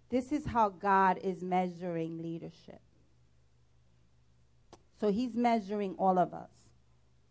this 0.09 0.31
is 0.31 0.45
how 0.45 0.69
God 0.69 1.19
is 1.23 1.41
measuring 1.41 2.21
leadership. 2.21 2.81
So 4.99 5.11
he's 5.11 5.35
measuring 5.35 5.95
all 5.97 6.17
of 6.17 6.33
us. 6.33 6.49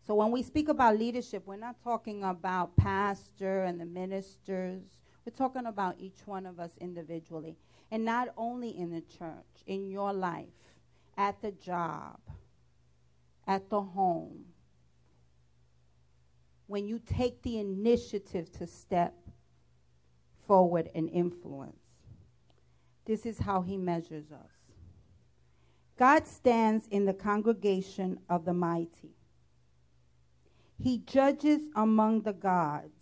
So 0.05 0.13
when 0.13 0.29
we 0.29 0.43
speak 0.43 0.69
about 0.69 0.99
leadership, 0.99 1.43
we're 1.47 1.55
not 1.55 1.81
talking 1.83 2.23
about 2.23 2.77
pastor 2.77 3.63
and 3.63 3.81
the 3.81 3.85
ministers. 3.85 4.83
We're 5.25 5.35
talking 5.35 5.65
about 5.65 5.95
each 5.97 6.19
one 6.25 6.45
of 6.45 6.59
us 6.59 6.71
individually. 6.79 7.57
And 7.91 8.05
not 8.05 8.29
only 8.37 8.77
in 8.77 8.91
the 8.91 9.01
church, 9.01 9.63
in 9.65 9.89
your 9.89 10.13
life, 10.13 10.47
at 11.17 11.41
the 11.41 11.51
job, 11.51 12.19
at 13.47 13.69
the 13.69 13.81
home. 13.81 14.45
When 16.67 16.87
you 16.87 16.99
take 16.99 17.41
the 17.41 17.59
initiative 17.59 18.51
to 18.53 18.67
step 18.67 19.15
forward 20.47 20.89
and 20.95 21.09
influence. 21.09 21.79
This 23.05 23.25
is 23.25 23.39
how 23.39 23.61
he 23.61 23.77
measures 23.77 24.31
us. 24.31 24.51
God 25.97 26.27
stands 26.27 26.87
in 26.87 27.05
the 27.05 27.13
congregation 27.13 28.19
of 28.29 28.45
the 28.45 28.53
mighty. 28.53 29.15
He 30.77 30.97
judges 30.97 31.61
among 31.75 32.21
the 32.21 32.33
gods. 32.33 32.94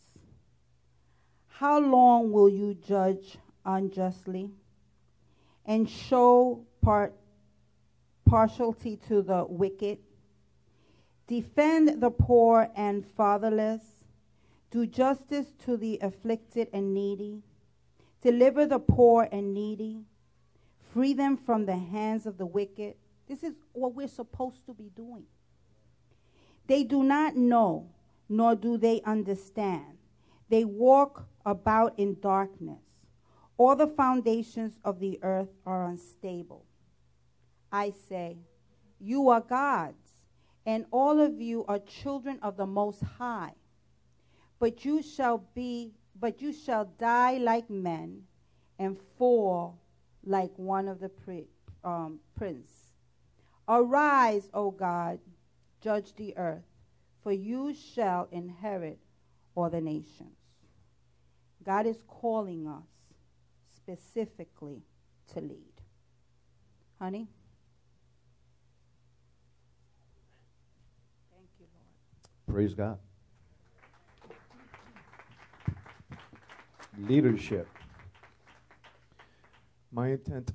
How 1.58 1.80
long 1.80 2.32
will 2.32 2.50
you 2.50 2.74
judge 2.76 3.38
unjustly? 3.66 4.52
and 5.66 5.90
show 5.90 6.66
part, 6.82 7.16
partiality 8.26 8.98
to 9.08 9.22
the 9.22 9.46
wicked. 9.48 10.00
Defend 11.28 12.02
the 12.02 12.12
poor 12.12 12.70
and 12.76 13.06
fatherless. 13.06 13.82
Do 14.72 14.86
justice 14.86 15.54
to 15.66 15.78
the 15.78 16.00
afflicted 16.02 16.68
and 16.74 16.94
needy. 16.94 17.44
Deliver 18.22 18.66
the 18.66 18.80
poor 18.80 19.28
and 19.32 19.54
needy. 19.54 20.02
Free 20.94 21.14
them 21.14 21.38
from 21.38 21.66
the 21.66 21.78
hands 21.78 22.26
of 22.26 22.38
the 22.38 22.46
wicked. 22.46 22.96
This 23.28 23.44
is 23.44 23.54
what 23.72 23.96
we're 23.96 24.08
supposed 24.08 24.66
to 24.66 24.74
be 24.74 24.90
doing. 24.96 25.24
They 26.68 26.84
do 26.84 27.04
not 27.04 27.36
know, 27.36 27.90
nor 28.28 28.56
do 28.56 28.78
they 28.78 29.02
understand. 29.02 29.98
They 30.54 30.66
walk 30.66 31.26
about 31.48 31.98
in 31.98 32.20
darkness. 32.20 32.84
All 33.58 33.76
the 33.76 33.88
foundations 33.88 34.78
of 34.86 35.00
the 35.00 35.18
earth 35.24 35.50
are 35.66 35.86
unstable. 35.86 36.64
I 37.72 37.90
say, 37.90 38.38
You 39.00 39.30
are 39.30 39.42
gods, 39.42 40.22
and 40.64 40.86
all 40.92 41.20
of 41.20 41.42
you 41.42 41.66
are 41.66 41.80
children 41.80 42.38
of 42.44 42.56
the 42.56 42.68
Most 42.68 43.02
High. 43.18 43.56
But 44.60 44.86
you 44.86 45.02
shall 45.02 45.40
be, 45.56 45.96
but 46.20 46.40
you 46.40 46.54
shall 46.54 46.86
die 47.00 47.40
like 47.40 47.68
men, 47.72 48.22
and 48.78 49.00
fall 49.18 49.80
like 50.24 50.52
one 50.56 50.88
of 50.88 51.00
the 51.00 51.10
pri- 51.10 51.48
um, 51.84 52.20
prince. 52.38 52.92
Arise, 53.68 54.52
O 54.54 54.70
God, 54.70 55.18
judge 55.82 56.14
the 56.14 56.38
earth, 56.38 56.70
for 57.24 57.32
you 57.32 57.74
shall 57.74 58.28
inherit 58.32 59.00
all 59.56 59.72
the 59.72 59.82
nations. 59.82 60.43
God 61.64 61.86
is 61.88 61.98
calling 62.08 62.68
us 62.68 62.84
specifically 63.76 64.82
to 65.34 65.42
lead. 65.42 65.74
Honey? 67.00 67.28
Thank 71.32 71.48
you, 71.60 71.66
Lord. 71.74 72.56
Praise 72.56 72.74
God. 72.74 72.98
Leadership. 76.98 77.68
My 79.92 80.10
intent 80.10 80.52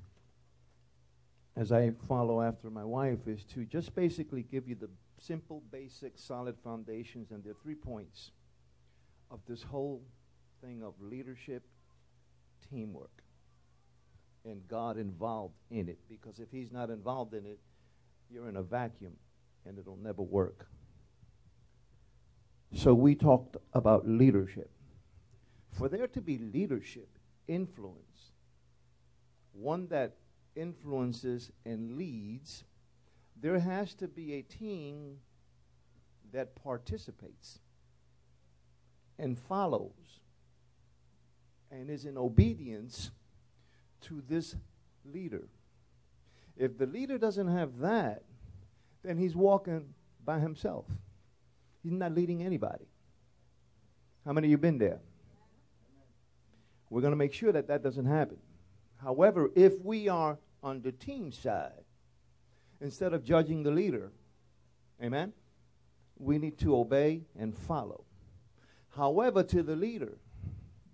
as 1.57 1.73
I 1.73 1.93
follow 2.07 2.41
after 2.41 2.71
my 2.71 2.85
wife 2.85 3.27
is 3.27 3.45
to 3.47 3.65
just 3.65 3.95
basically 3.95 4.43
give 4.43 4.69
you 4.69 4.77
the 4.77 4.89
simple, 5.21 5.63
basic, 5.73 6.13
solid 6.17 6.57
foundations 6.63 7.33
and 7.33 7.43
the 7.43 7.55
three 7.63 7.75
points 7.75 8.31
of 9.31 9.41
this 9.49 9.63
whole 9.63 10.03
thing 10.63 10.83
of 10.83 10.95
leadership 11.01 11.63
teamwork 12.71 13.23
and 14.45 14.67
God 14.69 14.97
involved 14.97 15.55
in 15.71 15.89
it. 15.89 15.99
Because 16.09 16.39
if 16.39 16.51
He's 16.51 16.73
not 16.73 16.91
involved 16.91 17.35
in 17.35 17.47
it, 17.47 17.59
you're 18.31 18.49
in 18.49 18.57
a 18.57 18.63
vacuum 18.63 19.15
and 19.67 19.79
it'll 19.79 19.99
never 20.03 20.23
work. 20.23 20.67
So 22.75 22.95
we 22.95 23.15
talked 23.15 23.57
about 23.73 24.07
leadership. 24.07 24.71
For 25.73 25.89
there 25.89 26.07
to 26.09 26.21
be 26.21 26.39
leadership, 26.39 27.09
influence, 27.47 28.33
one 29.53 29.89
that 29.89 30.17
influences 30.55 31.51
and 31.65 31.97
leads, 31.97 32.65
there 33.41 33.59
has 33.59 33.95
to 33.95 34.09
be 34.09 34.35
a 34.35 34.43
team 34.43 35.19
that 36.33 36.57
participates 36.57 37.61
and 39.19 39.39
follows 39.39 40.21
and 41.71 41.91
is 41.91 42.05
in 42.05 42.17
obedience 42.17 43.11
to 44.03 44.23
this 44.29 44.57
leader. 45.05 45.49
If 46.57 46.79
the 46.79 46.87
leader 46.87 47.19
doesn't 47.19 47.49
have 47.49 47.79
that, 47.79 48.23
then 49.03 49.17
he's 49.17 49.37
walking 49.37 49.95
by 50.25 50.39
himself. 50.39 50.85
He's 51.83 51.93
not 51.93 52.13
leading 52.13 52.43
anybody. 52.43 52.87
How 54.25 54.33
many 54.33 54.49
of 54.49 54.51
you 54.51 54.59
been 54.59 54.79
there? 54.79 54.99
We're 56.91 57.01
going 57.01 57.13
to 57.13 57.17
make 57.17 57.33
sure 57.33 57.53
that 57.53 57.69
that 57.69 57.83
doesn't 57.83 58.07
happen. 58.07 58.39
However, 58.97 59.51
if 59.55 59.81
we 59.81 60.09
are 60.09 60.39
on 60.63 60.83
the 60.83 60.93
team 60.93 61.33
side, 61.33 61.85
instead 62.81 63.13
of 63.13 63.25
judging 63.25 63.63
the 63.63 63.71
leader, 63.71 64.11
amen, 65.03 65.33
we 66.19 66.39
need 66.39 66.59
to 66.59 66.77
obey 66.77 67.23
and 67.39 67.57
follow. 67.57 68.05
However, 68.97 69.43
to 69.45 69.63
the 69.63 69.77
leader, 69.77 70.19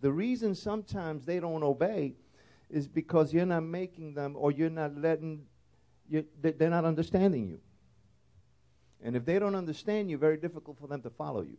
the 0.04 0.12
reason 0.12 0.54
sometimes 0.54 1.24
they 1.24 1.40
don't 1.40 1.62
obey 1.62 2.12
is 2.68 2.86
because 2.86 3.32
you're 3.32 3.46
not 3.46 3.62
making 3.62 4.12
them 4.12 4.34
or 4.36 4.52
you're 4.52 4.68
not 4.68 4.94
letting, 4.98 5.46
you, 6.06 6.26
they're 6.42 6.68
not 6.68 6.84
understanding 6.84 7.48
you. 7.48 7.58
And 9.02 9.16
if 9.16 9.24
they 9.24 9.38
don't 9.38 9.54
understand 9.54 10.10
you, 10.10 10.18
very 10.18 10.36
difficult 10.36 10.78
for 10.78 10.88
them 10.88 11.00
to 11.00 11.08
follow 11.08 11.40
you. 11.40 11.56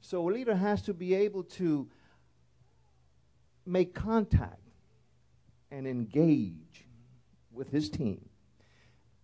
So 0.00 0.28
a 0.28 0.30
leader 0.30 0.54
has 0.54 0.80
to 0.82 0.94
be 0.94 1.12
able 1.16 1.42
to 1.58 1.88
make 3.66 3.96
contact 3.96 4.62
and 5.72 5.88
engage 5.88 6.84
with 7.50 7.68
his 7.72 7.90
team 7.90 8.28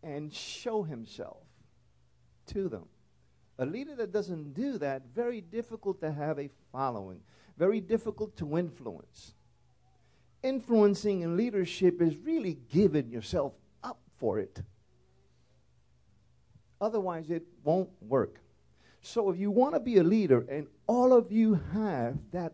and 0.03 0.35
show 0.35 0.83
himself 0.83 1.45
to 2.47 2.69
them. 2.69 2.87
A 3.61 3.67
leader 3.67 3.95
that 3.95 4.11
doesn't 4.11 4.55
do 4.55 4.79
that, 4.79 5.03
very 5.15 5.41
difficult 5.41 6.01
to 6.01 6.11
have 6.11 6.41
a 6.41 6.51
following 6.73 7.21
very 7.57 7.81
difficult 7.81 8.37
to 8.37 8.59
influence. 8.59 9.35
Influencing 10.43 11.23
and 11.23 11.37
leadership 11.37 12.03
is 12.03 12.17
really 12.17 12.59
giving 12.71 13.11
yourself 13.11 13.53
up 13.83 13.99
for 14.19 14.39
it. 14.39 14.63
Otherwise, 16.81 17.31
it 17.31 17.45
won't 17.63 17.91
work. 18.01 18.41
So, 19.03 19.31
if 19.31 19.39
you 19.39 19.51
want 19.51 19.75
to 19.75 19.81
be 19.81 19.99
a 19.99 20.03
leader 20.03 20.45
and 20.49 20.67
all 20.87 21.13
of 21.13 21.31
you 21.31 21.61
have 21.73 22.19
that 22.33 22.53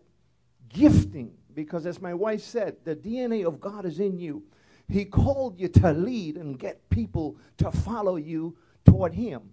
gifting, 0.69 1.33
because 1.55 1.87
as 1.87 2.01
my 2.01 2.13
wife 2.15 2.43
said, 2.43 2.77
the 2.85 2.95
DNA 2.95 3.47
of 3.47 3.61
God 3.61 3.87
is 3.87 4.01
in 4.01 4.19
you, 4.19 4.43
He 4.89 5.05
called 5.05 5.59
you 5.59 5.69
to 5.69 5.93
lead 5.93 6.37
and 6.37 6.59
get 6.59 6.89
people 6.91 7.37
to 7.59 7.71
follow 7.71 8.17
you 8.17 8.57
toward 8.85 9.15
Him. 9.15 9.51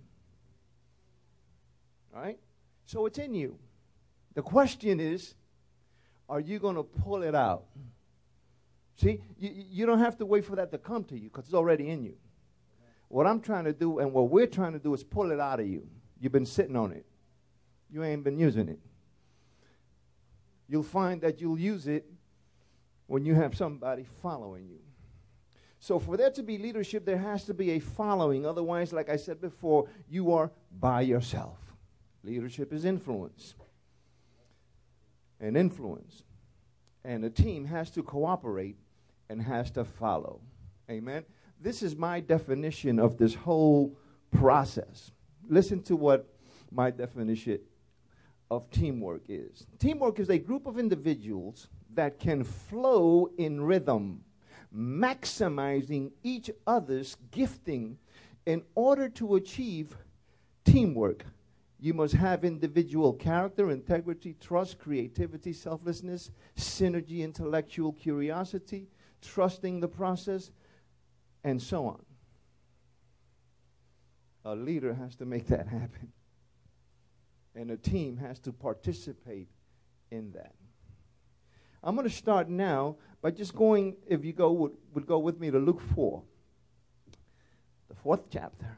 All 2.13 2.21
right? 2.21 2.39
So, 2.85 3.05
it's 3.05 3.17
in 3.17 3.33
you. 3.33 3.57
The 4.35 4.41
question 4.41 4.99
is 4.99 5.33
are 6.29 6.39
you 6.39 6.59
going 6.59 6.75
to 6.75 6.83
pull 6.83 7.23
it 7.23 7.35
out? 7.35 7.65
See, 8.95 9.21
you, 9.37 9.65
you 9.69 9.85
don't 9.85 9.99
have 9.99 10.17
to 10.17 10.25
wait 10.25 10.45
for 10.45 10.55
that 10.55 10.71
to 10.71 10.77
come 10.77 11.03
to 11.05 11.17
you 11.17 11.29
because 11.29 11.45
it's 11.45 11.53
already 11.53 11.89
in 11.89 12.03
you. 12.03 12.15
What 13.09 13.27
I'm 13.27 13.39
trying 13.39 13.65
to 13.65 13.73
do 13.73 13.99
and 13.99 14.11
what 14.11 14.29
we're 14.29 14.47
trying 14.47 14.73
to 14.73 14.79
do 14.79 14.93
is 14.93 15.03
pull 15.03 15.31
it 15.31 15.39
out 15.39 15.59
of 15.59 15.67
you. 15.67 15.87
You've 16.19 16.31
been 16.31 16.45
sitting 16.45 16.75
on 16.75 16.91
it, 16.91 17.05
you 17.89 18.03
ain't 18.03 18.23
been 18.23 18.39
using 18.39 18.69
it. 18.69 18.79
You'll 20.67 20.83
find 20.83 21.21
that 21.21 21.39
you'll 21.39 21.59
use 21.59 21.87
it 21.87 22.05
when 23.05 23.23
you 23.23 23.35
have 23.35 23.55
somebody 23.55 24.05
following 24.21 24.67
you. 24.67 24.79
So, 25.79 25.99
for 25.99 26.17
there 26.17 26.31
to 26.31 26.41
be 26.41 26.57
leadership, 26.57 27.05
there 27.05 27.19
has 27.19 27.43
to 27.43 27.53
be 27.53 27.71
a 27.71 27.79
following. 27.79 28.43
Otherwise, 28.43 28.91
like 28.91 29.07
I 29.07 29.17
said 29.17 29.39
before, 29.39 29.87
you 30.09 30.33
are 30.33 30.49
by 30.79 31.01
yourself. 31.01 31.59
Leadership 32.23 32.73
is 32.73 32.85
influence. 32.85 33.53
And 35.39 35.57
influence. 35.57 36.23
And 37.03 37.23
a 37.25 37.29
team 37.29 37.65
has 37.65 37.89
to 37.91 38.03
cooperate 38.03 38.77
and 39.29 39.41
has 39.41 39.71
to 39.71 39.85
follow. 39.85 40.41
Amen. 40.89 41.23
This 41.59 41.81
is 41.81 41.95
my 41.95 42.19
definition 42.19 42.99
of 42.99 43.17
this 43.17 43.33
whole 43.33 43.97
process. 44.31 45.11
Listen 45.47 45.81
to 45.83 45.95
what 45.95 46.27
my 46.71 46.91
definition 46.91 47.59
of 48.51 48.69
teamwork 48.69 49.23
is. 49.27 49.65
Teamwork 49.79 50.19
is 50.19 50.29
a 50.29 50.37
group 50.37 50.67
of 50.67 50.77
individuals 50.77 51.67
that 51.93 52.19
can 52.19 52.43
flow 52.43 53.29
in 53.37 53.61
rhythm, 53.61 54.23
maximizing 54.75 56.11
each 56.23 56.51
other's 56.67 57.17
gifting 57.31 57.97
in 58.45 58.61
order 58.75 59.09
to 59.09 59.35
achieve 59.35 59.95
teamwork. 60.65 61.25
You 61.79 61.93
must 61.93 62.13
have 62.13 62.45
individual 62.45 63.13
character, 63.13 63.69
integrity, 63.69 64.35
trust, 64.39 64.79
creativity, 64.79 65.53
selflessness, 65.53 66.31
synergy, 66.57 67.19
intellectual 67.19 67.91
curiosity, 67.93 68.87
trusting 69.21 69.81
the 69.81 69.87
process, 69.87 70.51
and 71.43 71.61
so 71.61 71.85
on. 71.85 72.01
A 74.45 74.55
leader 74.55 74.93
has 74.93 75.15
to 75.15 75.25
make 75.25 75.47
that 75.47 75.67
happen. 75.67 76.11
And 77.55 77.71
a 77.71 77.77
team 77.77 78.17
has 78.17 78.39
to 78.39 78.53
participate 78.53 79.49
in 80.11 80.31
that. 80.31 80.53
I'm 81.83 81.95
going 81.95 82.07
to 82.07 82.13
start 82.13 82.49
now 82.49 82.97
by 83.21 83.31
just 83.31 83.55
going, 83.55 83.95
if 84.07 84.25
you 84.25 84.33
go 84.33 84.51
would, 84.51 84.71
would 84.93 85.05
go 85.05 85.19
with 85.19 85.39
me 85.39 85.51
to 85.51 85.59
Luke 85.59 85.81
4, 85.93 86.21
the 87.89 87.95
fourth 87.95 88.29
chapter. 88.31 88.77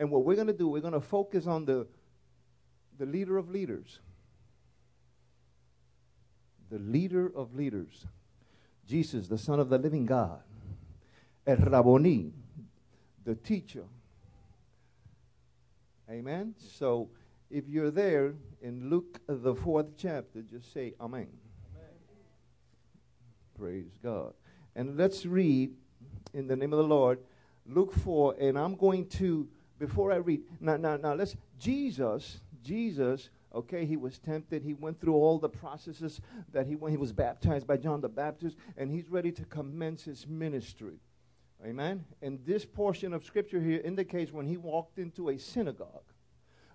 And 0.00 0.10
what 0.10 0.24
we're 0.24 0.34
going 0.34 0.46
to 0.46 0.54
do, 0.54 0.66
we're 0.66 0.80
going 0.80 0.94
to 0.94 1.00
focus 1.00 1.46
on 1.46 1.66
the, 1.66 1.86
the 2.98 3.04
leader 3.04 3.36
of 3.36 3.50
leaders. 3.50 4.00
The 6.70 6.78
leader 6.78 7.30
of 7.36 7.54
leaders. 7.54 8.06
Jesus, 8.86 9.28
the 9.28 9.36
Son 9.36 9.60
of 9.60 9.68
the 9.68 9.76
living 9.76 10.06
God. 10.06 10.40
El 11.46 11.58
Rabboni, 11.58 12.32
the 13.24 13.34
teacher. 13.34 13.84
Amen. 16.10 16.54
So 16.58 17.10
if 17.50 17.68
you're 17.68 17.90
there 17.90 18.32
in 18.62 18.88
Luke, 18.88 19.20
uh, 19.28 19.34
the 19.36 19.54
fourth 19.54 19.98
chapter, 19.98 20.40
just 20.40 20.72
say 20.72 20.94
Amen. 20.98 21.28
Amen. 21.76 21.90
Praise 23.58 23.90
God. 24.02 24.32
And 24.74 24.96
let's 24.96 25.26
read 25.26 25.74
in 26.32 26.46
the 26.46 26.56
name 26.56 26.72
of 26.72 26.78
the 26.78 26.84
Lord, 26.84 27.18
Luke 27.66 27.92
4, 27.92 28.36
and 28.40 28.58
I'm 28.58 28.76
going 28.76 29.06
to, 29.08 29.46
before 29.80 30.12
I 30.12 30.16
read, 30.16 30.42
now, 30.60 30.76
now, 30.76 30.96
now, 30.98 31.14
let's, 31.14 31.34
Jesus, 31.58 32.40
Jesus, 32.62 33.30
okay, 33.52 33.86
he 33.86 33.96
was 33.96 34.18
tempted. 34.18 34.62
He 34.62 34.74
went 34.74 35.00
through 35.00 35.14
all 35.14 35.38
the 35.38 35.48
processes 35.48 36.20
that 36.52 36.66
he 36.66 36.76
went. 36.76 36.92
He 36.92 36.98
was 36.98 37.12
baptized 37.12 37.66
by 37.66 37.78
John 37.78 38.02
the 38.02 38.08
Baptist, 38.08 38.56
and 38.76 38.92
he's 38.92 39.08
ready 39.08 39.32
to 39.32 39.44
commence 39.46 40.04
his 40.04 40.26
ministry. 40.28 41.00
Amen. 41.66 42.04
And 42.20 42.38
this 42.44 42.64
portion 42.64 43.14
of 43.14 43.24
scripture 43.24 43.60
here 43.60 43.80
indicates 43.82 44.32
when 44.32 44.46
he 44.46 44.58
walked 44.58 44.98
into 44.98 45.30
a 45.30 45.38
synagogue, 45.38 46.04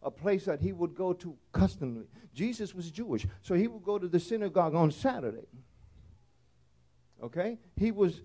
a 0.02 0.10
place 0.10 0.46
that 0.46 0.60
he 0.60 0.74
would 0.74 0.96
go 0.96 1.14
to 1.14 1.38
customly. 1.52 2.08
Jesus 2.34 2.74
was 2.74 2.90
Jewish, 2.90 3.28
so 3.44 3.54
he 3.54 3.68
would 3.68 3.84
go 3.84 4.00
to 4.00 4.08
the 4.08 4.20
synagogue 4.20 4.74
on 4.74 4.92
Saturday. 4.92 5.48
Okay? 7.24 7.60
He 7.78 7.92
was 7.92 8.22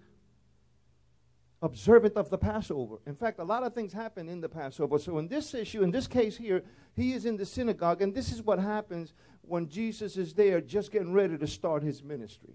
observant 1.62 2.16
of 2.16 2.30
the 2.30 2.38
Passover. 2.38 2.96
In 3.06 3.14
fact, 3.14 3.38
a 3.38 3.44
lot 3.44 3.62
of 3.62 3.74
things 3.74 3.92
happen 3.92 4.28
in 4.28 4.40
the 4.40 4.48
Passover. 4.48 4.98
So, 4.98 5.18
in 5.18 5.28
this 5.28 5.54
issue, 5.54 5.82
in 5.82 5.90
this 5.90 6.06
case 6.06 6.36
here, 6.36 6.62
he 6.94 7.12
is 7.12 7.26
in 7.26 7.36
the 7.36 7.46
synagogue, 7.46 8.02
and 8.02 8.14
this 8.14 8.32
is 8.32 8.42
what 8.42 8.58
happens 8.58 9.12
when 9.42 9.68
Jesus 9.68 10.16
is 10.16 10.32
there 10.34 10.60
just 10.60 10.90
getting 10.90 11.12
ready 11.12 11.36
to 11.36 11.46
start 11.46 11.82
his 11.82 12.02
ministry. 12.02 12.54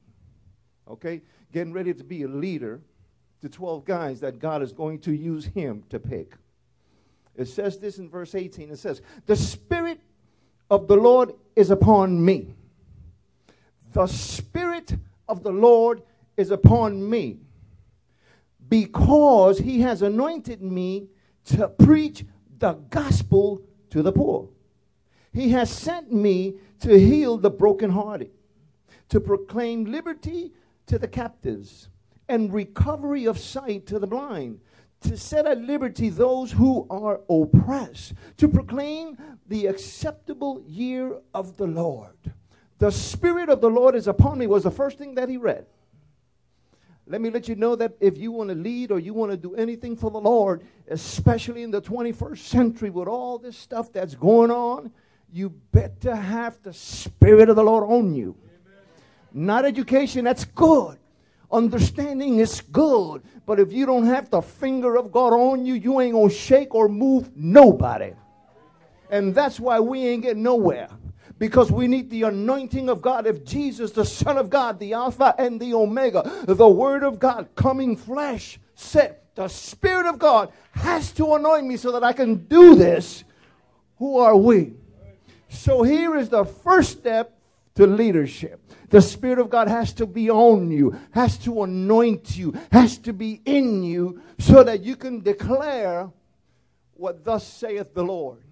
Okay? 0.87 1.21
Getting 1.51 1.73
ready 1.73 1.93
to 1.93 2.03
be 2.03 2.23
a 2.23 2.27
leader 2.27 2.81
to 3.41 3.49
12 3.49 3.85
guys 3.85 4.19
that 4.21 4.39
God 4.39 4.61
is 4.61 4.71
going 4.71 4.99
to 4.99 5.13
use 5.13 5.45
him 5.45 5.83
to 5.89 5.99
pick. 5.99 6.35
It 7.35 7.47
says 7.47 7.77
this 7.77 7.97
in 7.97 8.09
verse 8.09 8.33
18. 8.33 8.71
It 8.71 8.79
says, 8.79 9.01
The 9.25 9.35
Spirit 9.35 9.99
of 10.69 10.87
the 10.87 10.95
Lord 10.95 11.33
is 11.55 11.69
upon 11.69 12.23
me. 12.23 12.55
The 13.93 14.07
Spirit 14.07 14.95
of 15.27 15.43
the 15.43 15.51
Lord 15.51 16.01
is 16.37 16.51
upon 16.51 17.07
me 17.09 17.39
because 18.69 19.59
he 19.59 19.81
has 19.81 20.01
anointed 20.01 20.61
me 20.61 21.07
to 21.45 21.67
preach 21.67 22.25
the 22.57 22.73
gospel 22.89 23.61
to 23.89 24.01
the 24.01 24.11
poor. 24.11 24.49
He 25.33 25.49
has 25.51 25.69
sent 25.69 26.11
me 26.11 26.55
to 26.79 26.97
heal 26.97 27.37
the 27.37 27.49
brokenhearted, 27.49 28.31
to 29.09 29.19
proclaim 29.19 29.85
liberty 29.85 30.53
to 30.87 30.97
the 30.97 31.07
captives, 31.07 31.89
and 32.27 32.53
recovery 32.53 33.25
of 33.25 33.37
sight 33.37 33.85
to 33.87 33.99
the 33.99 34.07
blind, 34.07 34.59
to 35.01 35.17
set 35.17 35.45
at 35.45 35.61
liberty 35.61 36.09
those 36.09 36.51
who 36.51 36.87
are 36.89 37.21
oppressed, 37.29 38.13
to 38.37 38.47
proclaim 38.47 39.17
the 39.47 39.67
acceptable 39.67 40.63
year 40.65 41.17
of 41.33 41.57
the 41.57 41.67
Lord. 41.67 42.33
The 42.79 42.91
Spirit 42.91 43.49
of 43.49 43.61
the 43.61 43.69
Lord 43.69 43.95
is 43.95 44.07
upon 44.07 44.39
me, 44.39 44.47
was 44.47 44.63
the 44.63 44.71
first 44.71 44.97
thing 44.97 45.15
that 45.15 45.29
he 45.29 45.37
read. 45.37 45.65
Let 47.07 47.21
me 47.21 47.29
let 47.29 47.47
you 47.47 47.55
know 47.55 47.75
that 47.75 47.93
if 47.99 48.17
you 48.17 48.31
want 48.31 48.49
to 48.49 48.55
lead 48.55 48.91
or 48.91 48.99
you 48.99 49.13
want 49.13 49.31
to 49.31 49.37
do 49.37 49.55
anything 49.55 49.95
for 49.95 50.09
the 50.09 50.19
Lord, 50.19 50.63
especially 50.87 51.61
in 51.61 51.69
the 51.69 51.81
21st 51.81 52.39
century 52.39 52.89
with 52.89 53.07
all 53.07 53.37
this 53.37 53.55
stuff 53.55 53.93
that's 53.93 54.15
going 54.15 54.49
on, 54.49 54.91
you 55.31 55.49
better 55.71 56.15
have 56.15 56.57
the 56.63 56.73
Spirit 56.73 57.49
of 57.49 57.57
the 57.57 57.63
Lord 57.63 57.83
on 57.83 58.15
you. 58.15 58.35
Amen. 58.43 59.45
Not 59.45 59.65
education, 59.65 60.25
that's 60.25 60.45
good. 60.45 60.97
Understanding 61.51 62.39
is 62.39 62.61
good. 62.61 63.21
But 63.45 63.59
if 63.59 63.71
you 63.71 63.85
don't 63.85 64.05
have 64.05 64.31
the 64.31 64.41
finger 64.41 64.95
of 64.95 65.11
God 65.11 65.33
on 65.33 65.63
you, 65.63 65.75
you 65.75 66.01
ain't 66.01 66.13
going 66.13 66.29
to 66.29 66.35
shake 66.35 66.73
or 66.73 66.89
move 66.89 67.35
nobody. 67.35 68.13
And 69.11 69.35
that's 69.35 69.59
why 69.59 69.79
we 69.79 70.07
ain't 70.07 70.23
getting 70.23 70.41
nowhere 70.41 70.89
because 71.37 71.71
we 71.71 71.87
need 71.87 72.09
the 72.09 72.23
anointing 72.23 72.89
of 72.89 73.01
God. 73.01 73.27
If 73.27 73.43
Jesus, 73.43 73.91
the 73.91 74.05
Son 74.05 74.37
of 74.37 74.49
God, 74.49 74.79
the 74.79 74.93
Alpha 74.93 75.35
and 75.37 75.59
the 75.59 75.73
Omega, 75.73 76.23
the 76.45 76.69
Word 76.69 77.03
of 77.03 77.19
God 77.19 77.49
coming 77.55 77.95
flesh, 77.95 78.59
said, 78.75 79.17
The 79.35 79.47
Spirit 79.47 80.05
of 80.05 80.19
God 80.19 80.51
has 80.71 81.11
to 81.13 81.35
anoint 81.35 81.67
me 81.67 81.77
so 81.77 81.91
that 81.91 82.03
I 82.03 82.13
can 82.13 82.45
do 82.45 82.75
this. 82.75 83.23
Who 83.97 84.17
are 84.17 84.35
we? 84.35 84.73
So 85.49 85.83
here 85.83 86.15
is 86.17 86.29
the 86.29 86.45
first 86.45 86.91
step 86.91 87.37
to 87.75 87.85
leadership. 87.85 88.61
The 88.89 89.01
Spirit 89.01 89.39
of 89.39 89.49
God 89.49 89.67
has 89.67 89.93
to 89.93 90.05
be 90.05 90.29
on 90.29 90.71
you, 90.71 90.97
has 91.11 91.37
to 91.39 91.63
anoint 91.63 92.37
you, 92.37 92.53
has 92.71 92.97
to 92.99 93.13
be 93.13 93.41
in 93.45 93.83
you 93.83 94.21
so 94.39 94.63
that 94.63 94.83
you 94.83 94.95
can 94.95 95.21
declare 95.21 96.09
what 96.93 97.23
thus 97.23 97.45
saith 97.45 97.93
the 97.93 98.03
Lord. 98.03 98.44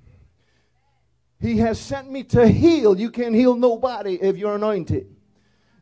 He 1.43 1.58
has 1.58 1.77
sent 1.77 2.10
me 2.10 2.23
to 2.23 2.47
heal. 2.47 2.97
You 2.97 3.12
can't 3.12 3.36
heal 3.36 3.58
nobody 3.58 4.15
if 4.15 4.37
you're 4.37 4.56
anointed. 4.56 5.13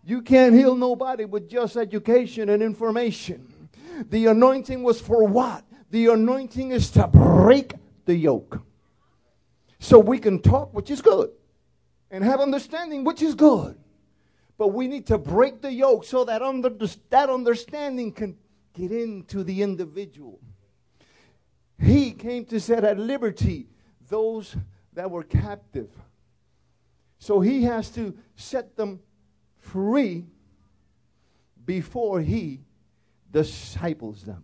You 0.03 0.24
can't 0.24 0.55
heal 0.55 0.76
nobody 0.76 1.26
with 1.26 1.47
just 1.47 1.78
education 1.78 2.49
and 2.49 2.64
information. 2.64 3.70
The 4.09 4.26
anointing 4.26 4.82
was 4.82 4.99
for 4.99 5.24
what? 5.24 5.64
The 5.91 6.07
anointing 6.07 6.72
is 6.72 6.89
to 6.91 7.05
break 7.05 7.76
the 8.05 8.16
yoke. 8.16 8.59
So 9.78 9.99
we 9.99 10.18
can 10.18 10.41
talk, 10.41 10.74
which 10.74 10.89
is 10.89 10.99
good, 10.99 11.30
and 12.09 12.24
have 12.24 12.39
understanding, 12.39 13.03
which 13.03 13.22
is 13.22 13.36
good. 13.36 13.78
But 14.57 14.70
we 14.70 14.88
need 14.88 15.05
to 15.07 15.20
break 15.20 15.62
the 15.62 15.72
yoke 15.72 16.05
so 16.05 16.26
that 16.26 16.41
under, 16.41 16.72
that 17.12 17.30
understanding 17.30 18.14
can 18.14 18.36
get 18.74 18.91
into 18.91 19.43
the 19.43 19.62
individual. 19.62 20.39
He 21.80 22.14
came 22.14 22.45
to 22.45 22.59
set 22.59 22.84
at 22.84 22.97
liberty 22.97 23.68
those 24.09 24.55
that 24.94 25.10
were 25.10 25.24
captive. 25.24 25.89
So 27.20 27.39
he 27.39 27.64
has 27.64 27.89
to 27.92 28.18
set 28.36 28.76
them 28.76 29.00
free 29.60 30.26
before 31.66 32.22
he 32.22 32.62
disciples 33.32 34.24
them. 34.24 34.44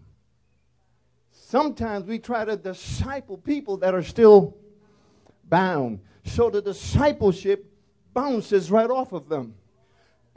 Sometimes 1.31 2.05
we 2.05 2.19
try 2.19 2.45
to 2.45 2.55
disciple 2.57 3.37
people 3.37 3.77
that 3.77 3.95
are 3.95 4.03
still 4.03 4.55
bound. 5.45 5.99
So 6.25 6.49
the 6.49 6.61
discipleship 6.61 7.65
bounces 8.13 8.69
right 8.69 8.89
off 8.89 9.13
of 9.13 9.29
them. 9.29 9.55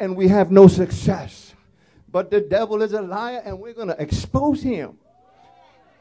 and 0.00 0.16
we 0.16 0.28
have 0.28 0.50
no 0.50 0.66
success. 0.66 1.54
But 2.10 2.30
the 2.30 2.40
devil 2.40 2.82
is 2.82 2.94
a 2.94 3.02
liar, 3.02 3.42
and 3.44 3.60
we're 3.60 3.74
going 3.74 3.88
to 3.88 4.00
expose 4.02 4.62
him 4.62 4.96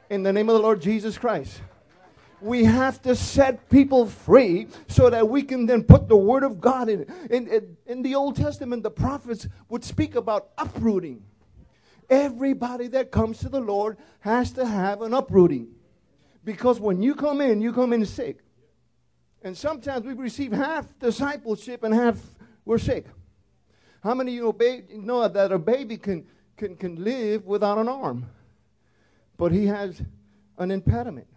in 0.09 0.23
the 0.23 0.31
name 0.31 0.47
of 0.49 0.55
the 0.55 0.61
Lord 0.61 0.81
Jesus 0.81 1.17
Christ. 1.17 1.61
We 2.41 2.63
have 2.63 3.01
to 3.03 3.15
set 3.15 3.69
people 3.69 4.05
free 4.05 4.67
so 4.87 5.09
that 5.09 5.27
we 5.27 5.43
can 5.43 5.65
then 5.65 5.83
put 5.83 6.07
the 6.07 6.15
word 6.15 6.43
of 6.43 6.61
God 6.61 6.89
in. 6.89 7.05
In, 7.29 7.47
in, 7.47 7.77
in 7.85 8.01
the 8.01 8.15
Old 8.15 8.35
Testament, 8.35 8.83
the 8.83 8.91
prophets 8.91 9.47
would 9.67 9.83
speak 9.83 10.15
about 10.15 10.49
uprooting. 10.57 11.23
Everybody 12.09 12.87
that 12.87 13.11
comes 13.11 13.39
to 13.39 13.49
the 13.49 13.59
Lord 13.59 13.97
has 14.21 14.51
to 14.53 14.65
have 14.65 15.01
an 15.01 15.13
uprooting. 15.13 15.69
Because 16.43 16.79
when 16.79 17.01
you 17.01 17.13
come 17.13 17.41
in, 17.41 17.61
you 17.61 17.73
come 17.73 17.93
in 17.93 18.05
sick. 18.05 18.39
And 19.41 19.57
sometimes 19.57 20.05
we 20.05 20.13
receive 20.13 20.51
half 20.51 20.97
discipleship 20.99 21.83
and 21.83 21.93
half 21.93 22.19
we're 22.65 22.77
sick. 22.77 23.05
How 24.03 24.13
many 24.13 24.39
of 24.39 24.61
you 24.61 24.85
know, 24.91 25.21
know 25.21 25.27
that 25.27 25.51
a 25.51 25.59
baby 25.59 25.97
can, 25.97 26.25
can, 26.57 26.75
can 26.75 27.03
live 27.03 27.45
without 27.45 27.77
an 27.77 27.87
arm? 27.87 28.29
But 29.37 29.51
he 29.51 29.65
has 29.67 30.01
an 30.57 30.71
impediment. 30.71 31.27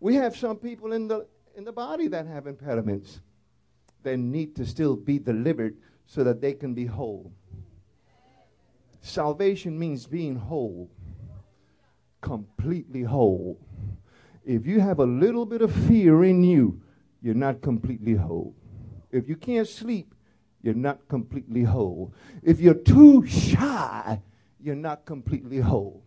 We 0.00 0.14
have 0.14 0.36
some 0.36 0.56
people 0.56 0.92
in 0.92 1.08
the, 1.08 1.26
in 1.56 1.64
the 1.64 1.72
body 1.72 2.08
that 2.08 2.26
have 2.26 2.46
impediments 2.46 3.20
that 4.02 4.16
need 4.16 4.54
to 4.56 4.64
still 4.64 4.96
be 4.96 5.18
delivered 5.18 5.76
so 6.06 6.24
that 6.24 6.40
they 6.40 6.54
can 6.54 6.74
be 6.74 6.86
whole. 6.86 7.32
Salvation 9.00 9.78
means 9.78 10.06
being 10.06 10.36
whole, 10.36 10.90
completely 12.20 13.02
whole. 13.02 13.58
If 14.44 14.66
you 14.66 14.80
have 14.80 14.98
a 14.98 15.04
little 15.04 15.44
bit 15.44 15.62
of 15.62 15.72
fear 15.72 16.24
in 16.24 16.42
you, 16.42 16.80
you're 17.20 17.34
not 17.34 17.60
completely 17.60 18.14
whole. 18.14 18.54
If 19.10 19.28
you 19.28 19.36
can't 19.36 19.68
sleep, 19.68 20.14
you're 20.62 20.74
not 20.74 21.08
completely 21.08 21.62
whole. 21.62 22.12
If 22.42 22.60
you're 22.60 22.74
too 22.74 23.26
shy, 23.26 24.20
you're 24.60 24.74
not 24.74 25.04
completely 25.04 25.58
whole. 25.58 26.02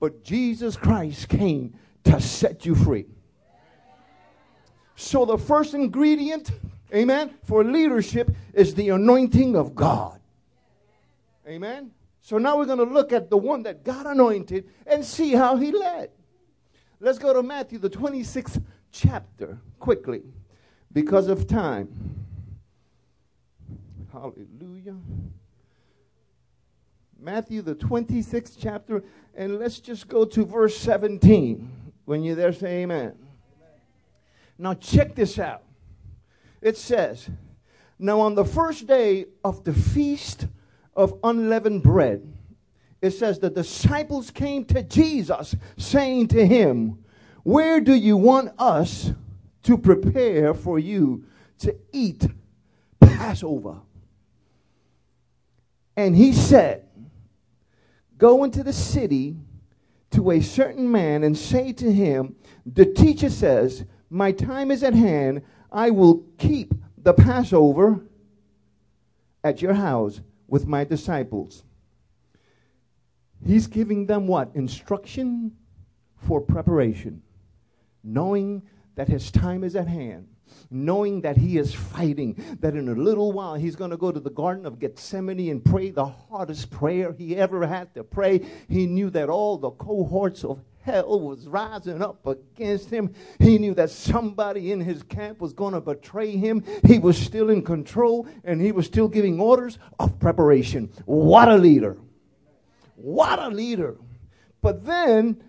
But 0.00 0.22
Jesus 0.22 0.76
Christ 0.76 1.28
came 1.28 1.74
to 2.04 2.20
set 2.20 2.64
you 2.66 2.74
free. 2.74 3.06
So 4.96 5.26
the 5.26 5.36
first 5.36 5.74
ingredient, 5.74 6.50
amen, 6.92 7.34
for 7.44 7.62
leadership 7.62 8.30
is 8.54 8.74
the 8.74 8.88
anointing 8.88 9.54
of 9.54 9.74
God. 9.74 10.18
Amen. 11.46 11.92
So 12.22 12.38
now 12.38 12.56
we're 12.58 12.66
going 12.66 12.78
to 12.78 12.84
look 12.84 13.12
at 13.12 13.30
the 13.30 13.36
one 13.36 13.62
that 13.64 13.84
God 13.84 14.06
anointed 14.06 14.68
and 14.86 15.04
see 15.04 15.32
how 15.32 15.56
he 15.56 15.70
led. 15.70 16.10
Let's 16.98 17.18
go 17.18 17.32
to 17.32 17.42
Matthew, 17.42 17.78
the 17.78 17.90
26th 17.90 18.60
chapter, 18.90 19.58
quickly, 19.78 20.22
because 20.92 21.28
of 21.28 21.46
time. 21.46 22.24
Hallelujah. 24.10 24.96
Matthew, 27.20 27.60
the 27.60 27.74
26th 27.74 28.56
chapter, 28.58 29.04
and 29.34 29.58
let's 29.58 29.78
just 29.78 30.08
go 30.08 30.24
to 30.24 30.44
verse 30.44 30.76
17. 30.78 31.70
When 32.06 32.24
you're 32.24 32.34
there, 32.34 32.52
say 32.52 32.82
amen. 32.82 33.14
Now, 34.58 34.74
check 34.74 35.14
this 35.14 35.38
out. 35.38 35.62
It 36.62 36.76
says, 36.76 37.28
Now 37.98 38.20
on 38.20 38.34
the 38.34 38.44
first 38.44 38.86
day 38.86 39.26
of 39.44 39.64
the 39.64 39.72
feast 39.72 40.46
of 40.94 41.18
unleavened 41.22 41.82
bread, 41.82 42.32
it 43.02 43.10
says 43.10 43.38
the 43.38 43.50
disciples 43.50 44.30
came 44.30 44.64
to 44.66 44.82
Jesus, 44.82 45.54
saying 45.76 46.28
to 46.28 46.46
him, 46.46 47.04
Where 47.42 47.80
do 47.80 47.94
you 47.94 48.16
want 48.16 48.52
us 48.58 49.12
to 49.64 49.76
prepare 49.76 50.54
for 50.54 50.78
you 50.78 51.24
to 51.58 51.76
eat 51.92 52.26
Passover? 53.00 53.80
And 55.96 56.16
he 56.16 56.32
said, 56.32 56.88
Go 58.18 58.44
into 58.44 58.62
the 58.62 58.72
city 58.72 59.36
to 60.10 60.30
a 60.30 60.40
certain 60.40 60.90
man 60.90 61.22
and 61.22 61.36
say 61.36 61.72
to 61.74 61.92
him, 61.92 62.36
The 62.64 62.86
teacher 62.86 63.28
says, 63.28 63.84
My 64.10 64.32
time 64.32 64.70
is 64.70 64.82
at 64.82 64.94
hand. 64.94 65.42
I 65.70 65.90
will 65.90 66.24
keep 66.38 66.74
the 66.96 67.12
Passover 67.12 68.00
at 69.42 69.62
your 69.62 69.74
house 69.74 70.20
with 70.48 70.66
my 70.66 70.84
disciples. 70.84 71.64
He's 73.44 73.66
giving 73.66 74.06
them 74.06 74.26
what? 74.26 74.50
Instruction 74.54 75.52
for 76.16 76.40
preparation, 76.40 77.22
knowing 78.02 78.62
that 78.94 79.08
his 79.08 79.30
time 79.30 79.62
is 79.62 79.76
at 79.76 79.88
hand 79.88 80.28
knowing 80.70 81.20
that 81.22 81.36
he 81.36 81.58
is 81.58 81.74
fighting, 81.74 82.34
that 82.60 82.74
in 82.74 82.88
a 82.88 82.94
little 82.94 83.32
while 83.32 83.54
he's 83.54 83.76
going 83.76 83.90
to 83.90 83.96
go 83.96 84.12
to 84.12 84.20
the 84.20 84.30
Garden 84.30 84.66
of 84.66 84.78
Gethsemane 84.78 85.50
and 85.50 85.64
pray 85.64 85.90
the 85.90 86.06
hardest 86.06 86.70
prayer 86.70 87.12
he 87.12 87.36
ever 87.36 87.66
had 87.66 87.94
to 87.94 88.04
pray. 88.04 88.40
He 88.68 88.86
knew 88.86 89.10
that 89.10 89.28
all 89.28 89.58
the 89.58 89.70
cohorts 89.70 90.44
of 90.44 90.62
hell 90.86 91.18
was 91.18 91.48
rising 91.48 92.00
up 92.00 92.24
against 92.24 92.88
him. 92.88 93.12
He 93.40 93.58
knew 93.58 93.74
that 93.74 93.90
somebody 93.90 94.70
in 94.70 94.80
his 94.80 95.02
camp 95.02 95.40
was 95.40 95.52
going 95.52 95.74
to 95.74 95.80
betray 95.80 96.30
him. 96.36 96.62
He 96.86 97.00
was 97.00 97.18
still 97.18 97.50
in 97.50 97.62
control 97.62 98.28
and 98.44 98.60
he 98.60 98.70
was 98.70 98.86
still 98.86 99.08
giving 99.08 99.40
orders 99.40 99.80
of 99.98 100.20
preparation. 100.20 100.90
What 101.04 101.48
a 101.48 101.56
leader! 101.56 101.98
What 102.94 103.40
a 103.40 103.48
leader! 103.48 103.96
But 104.62 104.86
then, 104.86 105.42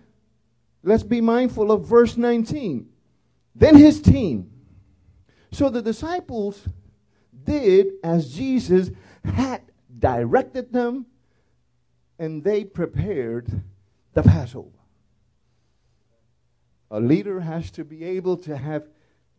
let's 0.82 1.04
be 1.04 1.20
mindful 1.20 1.70
of 1.70 1.86
verse 1.86 2.16
19. 2.16 2.88
Then 3.54 3.76
his 3.76 4.02
team, 4.02 4.50
so 5.52 5.70
the 5.70 5.82
disciples 5.82 6.66
did 7.44 7.92
as 8.02 8.34
Jesus 8.34 8.90
had 9.24 9.62
directed 9.98 10.72
them, 10.72 11.06
and 12.18 12.42
they 12.42 12.64
prepared 12.64 13.62
the 14.14 14.22
Passover. 14.22 14.77
A 16.90 17.00
leader 17.00 17.40
has 17.40 17.70
to 17.72 17.84
be 17.84 18.04
able 18.04 18.36
to 18.38 18.56
have 18.56 18.88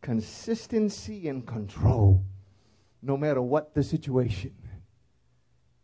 consistency 0.01 1.27
and 1.27 1.45
control 1.45 2.23
no 3.01 3.17
matter 3.17 3.41
what 3.41 3.73
the 3.73 3.83
situation. 3.83 4.53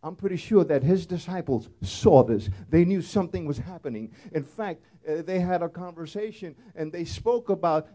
I'm 0.04 0.16
pretty 0.16 0.38
sure 0.38 0.64
that 0.66 0.84
his 0.84 1.08
disciples 1.08 1.70
saw 1.82 2.24
this. 2.24 2.50
They 2.70 2.86
knew 2.86 3.02
something 3.02 3.46
was 3.46 3.58
happening. 3.58 4.12
In 4.34 4.44
fact, 4.44 4.84
uh, 5.08 5.24
they 5.24 5.40
had 5.40 5.64
a 5.64 5.70
conversation 5.70 6.56
and 6.76 6.92
they 6.92 7.06
spoke 7.06 7.50
about 7.50 7.88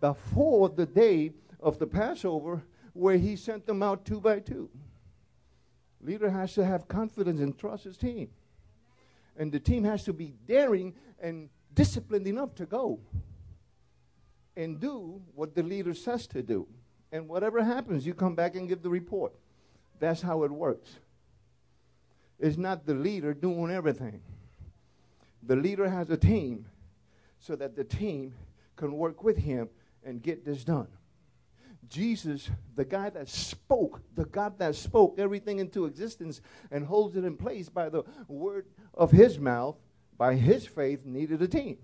before 0.00 0.68
the 0.68 0.84
day 0.84 1.32
of 1.60 1.78
the 1.78 1.86
Passover 1.86 2.62
where 2.92 3.16
he 3.16 3.36
sent 3.36 3.66
them 3.66 3.82
out 3.82 4.04
two 4.04 4.20
by 4.20 4.40
two. 4.40 4.68
Leader 6.02 6.28
has 6.28 6.52
to 6.54 6.64
have 6.64 6.88
confidence 6.88 7.40
and 7.40 7.56
trust 7.56 7.84
his 7.84 7.96
team. 7.96 8.28
And 9.38 9.50
the 9.50 9.60
team 9.60 9.84
has 9.84 10.04
to 10.04 10.12
be 10.12 10.34
daring 10.46 10.94
and 11.18 11.48
disciplined 11.76 12.26
enough 12.26 12.56
to 12.56 12.66
go 12.66 12.98
and 14.56 14.80
do 14.80 15.22
what 15.34 15.54
the 15.54 15.62
leader 15.62 15.94
says 15.94 16.26
to 16.28 16.42
do. 16.42 16.66
And 17.12 17.28
whatever 17.28 17.62
happens, 17.62 18.04
you 18.04 18.14
come 18.14 18.34
back 18.34 18.56
and 18.56 18.68
give 18.68 18.82
the 18.82 18.90
report. 18.90 19.32
That's 20.00 20.20
how 20.20 20.42
it 20.42 20.50
works. 20.50 20.90
It's 22.40 22.56
not 22.56 22.84
the 22.84 22.94
leader 22.94 23.32
doing 23.32 23.70
everything. 23.70 24.22
The 25.42 25.56
leader 25.56 25.88
has 25.88 26.10
a 26.10 26.16
team 26.16 26.66
so 27.38 27.54
that 27.56 27.76
the 27.76 27.84
team 27.84 28.34
can 28.74 28.92
work 28.92 29.22
with 29.22 29.36
him 29.36 29.68
and 30.04 30.22
get 30.22 30.44
this 30.44 30.64
done. 30.64 30.88
Jesus, 31.88 32.50
the 32.74 32.84
guy 32.84 33.10
that 33.10 33.28
spoke, 33.28 34.00
the 34.14 34.24
God 34.24 34.58
that 34.58 34.74
spoke 34.74 35.18
everything 35.18 35.60
into 35.60 35.84
existence 35.84 36.40
and 36.70 36.84
holds 36.84 37.16
it 37.16 37.24
in 37.24 37.36
place 37.36 37.68
by 37.68 37.88
the 37.88 38.02
word 38.26 38.66
of 38.94 39.12
his 39.12 39.38
mouth, 39.38 39.76
by 40.16 40.34
his 40.34 40.66
faith, 40.66 41.04
needed 41.04 41.42
a 41.42 41.48
team. 41.48 41.78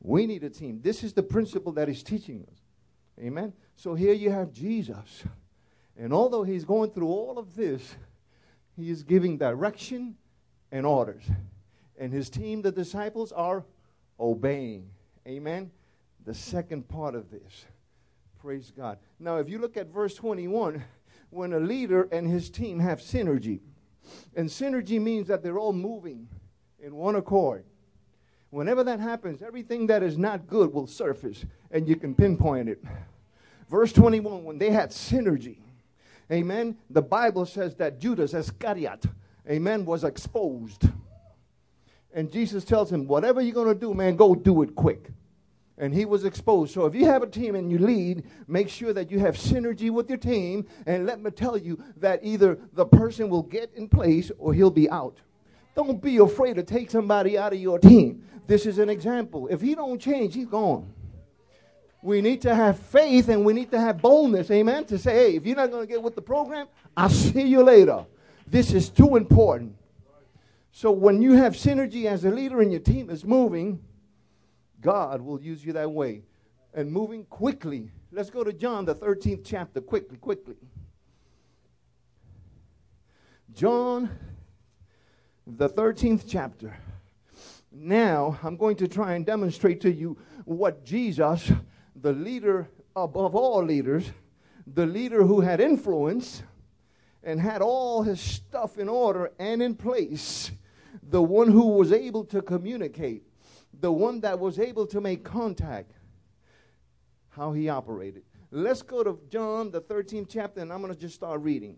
We 0.00 0.26
need 0.26 0.44
a 0.44 0.50
team. 0.50 0.80
This 0.82 1.02
is 1.02 1.12
the 1.12 1.22
principle 1.22 1.72
that 1.72 1.88
he's 1.88 2.02
teaching 2.02 2.46
us. 2.50 2.58
Amen. 3.18 3.52
So 3.76 3.94
here 3.94 4.12
you 4.12 4.30
have 4.30 4.52
Jesus. 4.52 5.24
And 5.96 6.12
although 6.12 6.44
he's 6.44 6.64
going 6.64 6.90
through 6.90 7.08
all 7.08 7.38
of 7.38 7.56
this, 7.56 7.96
he 8.76 8.90
is 8.90 9.02
giving 9.02 9.36
direction 9.38 10.16
and 10.70 10.86
orders. 10.86 11.24
And 11.98 12.12
his 12.12 12.30
team, 12.30 12.62
the 12.62 12.70
disciples, 12.70 13.32
are 13.32 13.64
obeying. 14.20 14.88
Amen. 15.26 15.72
The 16.24 16.34
second 16.34 16.88
part 16.88 17.16
of 17.16 17.30
this. 17.30 17.66
Praise 18.40 18.72
God. 18.76 18.98
Now, 19.18 19.38
if 19.38 19.48
you 19.48 19.58
look 19.58 19.76
at 19.76 19.88
verse 19.88 20.14
21, 20.14 20.84
when 21.30 21.52
a 21.52 21.58
leader 21.58 22.08
and 22.12 22.28
his 22.28 22.50
team 22.50 22.78
have 22.78 23.00
synergy, 23.00 23.60
and 24.36 24.48
synergy 24.48 25.00
means 25.00 25.26
that 25.26 25.42
they're 25.42 25.58
all 25.58 25.72
moving 25.72 26.28
in 26.80 26.94
one 26.94 27.16
accord. 27.16 27.64
Whenever 28.50 28.82
that 28.84 29.00
happens, 29.00 29.42
everything 29.42 29.88
that 29.88 30.02
is 30.02 30.16
not 30.16 30.46
good 30.46 30.72
will 30.72 30.86
surface, 30.86 31.44
and 31.70 31.86
you 31.86 31.96
can 31.96 32.14
pinpoint 32.14 32.68
it. 32.68 32.82
Verse 33.68 33.92
21, 33.92 34.44
when 34.44 34.58
they 34.58 34.70
had 34.70 34.90
synergy, 34.90 35.58
amen, 36.32 36.76
the 36.88 37.02
Bible 37.02 37.44
says 37.44 37.74
that 37.76 37.98
Judas 37.98 38.32
Iscariot, 38.32 39.04
amen, 39.48 39.84
was 39.84 40.04
exposed. 40.04 40.88
And 42.14 42.32
Jesus 42.32 42.64
tells 42.64 42.90
him, 42.90 43.06
whatever 43.06 43.42
you're 43.42 43.52
going 43.52 43.74
to 43.74 43.78
do, 43.78 43.92
man, 43.92 44.16
go 44.16 44.34
do 44.34 44.62
it 44.62 44.74
quick. 44.74 45.10
and 45.78 45.94
he 45.94 46.04
was 46.04 46.24
exposed. 46.24 46.74
So 46.74 46.86
if 46.86 46.94
you 46.94 47.06
have 47.06 47.22
a 47.22 47.26
team 47.26 47.54
and 47.54 47.70
you 47.70 47.78
lead, 47.78 48.24
make 48.46 48.68
sure 48.68 48.92
that 48.92 49.10
you 49.10 49.18
have 49.20 49.36
synergy 49.36 49.90
with 49.90 50.08
your 50.08 50.18
team. 50.18 50.66
And 50.86 51.06
let 51.06 51.20
me 51.20 51.30
tell 51.30 51.56
you 51.56 51.82
that 51.98 52.20
either 52.22 52.58
the 52.72 52.84
person 52.84 53.28
will 53.28 53.44
get 53.44 53.70
in 53.74 53.88
place 53.88 54.30
or 54.38 54.52
he'll 54.52 54.70
be 54.70 54.90
out. 54.90 55.18
Don't 55.78 56.02
be 56.02 56.16
afraid 56.16 56.56
to 56.56 56.64
take 56.64 56.90
somebody 56.90 57.38
out 57.38 57.52
of 57.52 57.60
your 57.60 57.78
team. 57.78 58.24
This 58.48 58.66
is 58.66 58.80
an 58.80 58.90
example. 58.90 59.46
If 59.46 59.60
he 59.60 59.76
don't 59.76 60.00
change, 60.00 60.34
he's 60.34 60.48
gone. 60.48 60.92
We 62.02 62.20
need 62.20 62.42
to 62.42 62.52
have 62.52 62.80
faith 62.80 63.28
and 63.28 63.44
we 63.44 63.52
need 63.52 63.70
to 63.70 63.78
have 63.78 64.02
boldness, 64.02 64.50
amen, 64.50 64.86
to 64.86 64.98
say, 64.98 65.12
hey, 65.12 65.36
if 65.36 65.46
you're 65.46 65.54
not 65.54 65.70
going 65.70 65.86
to 65.86 65.86
get 65.86 66.02
with 66.02 66.16
the 66.16 66.20
program, 66.20 66.66
I'll 66.96 67.08
see 67.08 67.42
you 67.42 67.62
later. 67.62 68.04
This 68.44 68.72
is 68.72 68.88
too 68.88 69.14
important. 69.14 69.76
So 70.72 70.90
when 70.90 71.22
you 71.22 71.34
have 71.34 71.52
synergy 71.52 72.06
as 72.06 72.24
a 72.24 72.30
leader 72.32 72.60
and 72.60 72.72
your 72.72 72.80
team 72.80 73.08
is 73.08 73.24
moving, 73.24 73.80
God 74.80 75.22
will 75.22 75.40
use 75.40 75.64
you 75.64 75.74
that 75.74 75.92
way. 75.92 76.22
And 76.74 76.90
moving 76.90 77.24
quickly. 77.26 77.92
Let's 78.10 78.30
go 78.30 78.42
to 78.42 78.52
John, 78.52 78.84
the 78.84 78.96
13th 78.96 79.42
chapter, 79.44 79.80
quickly, 79.80 80.16
quickly. 80.16 80.56
John, 83.54 84.10
the 85.56 85.68
13th 85.68 86.24
chapter. 86.28 86.76
Now, 87.72 88.38
I'm 88.42 88.56
going 88.56 88.76
to 88.76 88.88
try 88.88 89.14
and 89.14 89.24
demonstrate 89.24 89.80
to 89.82 89.92
you 89.92 90.18
what 90.44 90.84
Jesus, 90.84 91.50
the 91.96 92.12
leader 92.12 92.68
above 92.94 93.34
all 93.34 93.64
leaders, 93.64 94.10
the 94.66 94.84
leader 94.84 95.22
who 95.22 95.40
had 95.40 95.60
influence 95.60 96.42
and 97.22 97.40
had 97.40 97.62
all 97.62 98.02
his 98.02 98.20
stuff 98.20 98.78
in 98.78 98.88
order 98.88 99.30
and 99.38 99.62
in 99.62 99.74
place, 99.74 100.50
the 101.02 101.22
one 101.22 101.50
who 101.50 101.68
was 101.68 101.92
able 101.92 102.24
to 102.24 102.42
communicate, 102.42 103.22
the 103.80 103.92
one 103.92 104.20
that 104.20 104.38
was 104.38 104.58
able 104.58 104.86
to 104.86 105.00
make 105.00 105.24
contact, 105.24 105.92
how 107.30 107.52
he 107.52 107.68
operated. 107.68 108.22
Let's 108.50 108.82
go 108.82 109.02
to 109.02 109.18
John, 109.30 109.70
the 109.70 109.80
13th 109.80 110.28
chapter, 110.28 110.60
and 110.60 110.72
I'm 110.72 110.82
going 110.82 110.92
to 110.92 110.98
just 110.98 111.14
start 111.14 111.40
reading. 111.40 111.76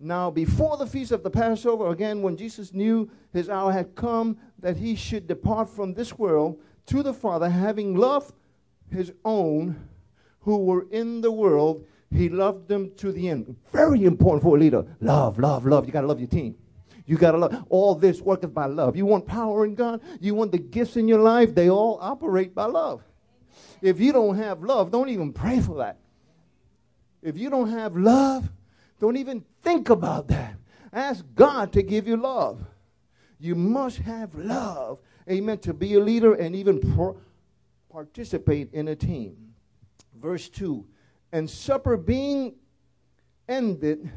Now, 0.00 0.30
before 0.30 0.76
the 0.76 0.86
feast 0.86 1.10
of 1.10 1.24
the 1.24 1.30
Passover, 1.30 1.90
again, 1.90 2.22
when 2.22 2.36
Jesus 2.36 2.72
knew 2.72 3.10
his 3.32 3.48
hour 3.48 3.72
had 3.72 3.96
come 3.96 4.36
that 4.60 4.76
he 4.76 4.94
should 4.94 5.26
depart 5.26 5.68
from 5.68 5.92
this 5.92 6.16
world 6.16 6.60
to 6.86 7.02
the 7.02 7.12
Father, 7.12 7.48
having 7.48 7.96
loved 7.96 8.32
his 8.90 9.12
own 9.24 9.88
who 10.40 10.58
were 10.58 10.86
in 10.90 11.20
the 11.20 11.32
world, 11.32 11.84
he 12.10 12.28
loved 12.28 12.68
them 12.68 12.92
to 12.96 13.12
the 13.12 13.28
end. 13.28 13.56
Very 13.72 14.04
important 14.04 14.42
for 14.42 14.56
a 14.56 14.60
leader. 14.60 14.86
Love, 15.00 15.38
love, 15.38 15.66
love. 15.66 15.84
You 15.84 15.92
got 15.92 16.02
to 16.02 16.06
love 16.06 16.20
your 16.20 16.28
team. 16.28 16.54
You 17.04 17.16
got 17.16 17.32
to 17.32 17.38
love. 17.38 17.66
All 17.68 17.94
this 17.94 18.20
worketh 18.20 18.54
by 18.54 18.66
love. 18.66 18.96
You 18.96 19.04
want 19.04 19.26
power 19.26 19.64
in 19.64 19.74
God? 19.74 20.00
You 20.20 20.34
want 20.34 20.52
the 20.52 20.58
gifts 20.58 20.96
in 20.96 21.08
your 21.08 21.20
life? 21.20 21.54
They 21.54 21.68
all 21.68 21.98
operate 22.00 22.54
by 22.54 22.66
love. 22.66 23.02
If 23.82 23.98
you 24.00 24.12
don't 24.12 24.36
have 24.36 24.62
love, 24.62 24.90
don't 24.90 25.08
even 25.08 25.32
pray 25.32 25.60
for 25.60 25.78
that. 25.78 25.98
If 27.22 27.36
you 27.36 27.50
don't 27.50 27.70
have 27.70 27.96
love, 27.96 28.48
don't 28.98 29.16
even 29.16 29.44
think 29.62 29.90
about 29.90 30.28
that. 30.28 30.54
Ask 30.92 31.24
God 31.34 31.72
to 31.72 31.82
give 31.82 32.08
you 32.08 32.16
love. 32.16 32.64
You 33.38 33.54
must 33.54 33.98
have 33.98 34.34
love, 34.34 34.98
amen, 35.30 35.58
to 35.58 35.72
be 35.72 35.94
a 35.94 36.00
leader 36.00 36.34
and 36.34 36.56
even 36.56 36.80
pro- 36.94 37.20
participate 37.90 38.72
in 38.72 38.88
a 38.88 38.96
team. 38.96 39.54
Verse 40.20 40.48
2 40.48 40.84
And 41.32 41.48
supper 41.48 41.96
being 41.96 42.56
ended, 43.48 44.10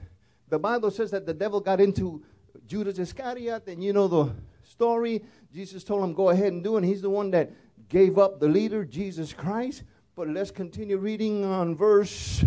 the 0.50 0.58
Bible 0.58 0.90
says 0.92 1.12
that 1.12 1.26
the 1.26 1.34
devil 1.34 1.60
got 1.60 1.80
into 1.80 2.24
Judas 2.68 3.00
Iscariot, 3.00 3.68
and 3.68 3.84
you 3.84 3.94
know 3.94 4.08
the 4.08 4.34
story. 4.64 5.24
Jesus 5.54 5.84
told 5.84 6.04
him, 6.04 6.14
Go 6.14 6.30
ahead 6.30 6.54
and 6.54 6.64
do 6.64 6.78
it. 6.78 6.84
He's 6.84 7.02
the 7.02 7.10
one 7.10 7.32
that 7.32 7.52
gave 7.90 8.18
up 8.18 8.40
the 8.40 8.48
leader, 8.48 8.84
Jesus 8.86 9.34
Christ. 9.34 9.84
But 10.16 10.30
let's 10.30 10.52
continue 10.52 10.98
reading 10.98 11.46
on 11.46 11.76
verse 11.76 12.44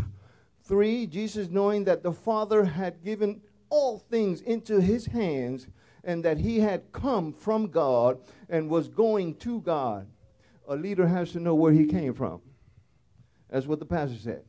3 0.65 1.07
Jesus, 1.07 1.49
knowing 1.51 1.85
that 1.85 2.03
the 2.03 2.12
Father 2.12 2.65
had 2.65 3.05
given 3.05 3.41
all 3.69 3.99
things 3.99 4.41
into 4.41 4.81
his 4.81 5.07
hands 5.07 5.69
and 6.05 6.25
that 6.25 6.39
he 6.39 6.61
had 6.61 6.93
come 6.93 7.33
from 7.33 7.69
God 7.69 8.19
and 8.49 8.69
was 8.69 8.89
going 8.89 9.35
to 9.37 9.61
God. 9.61 10.07
A 10.69 10.77
leader 10.77 11.07
has 11.07 11.33
to 11.33 11.41
know 11.41 11.55
where 11.55 11.73
he 11.73 11.87
came 11.87 12.15
from. 12.15 12.41
That's 13.51 13.67
what 13.67 13.79
the 13.79 13.87
pastor 13.87 14.17
said. 14.17 14.43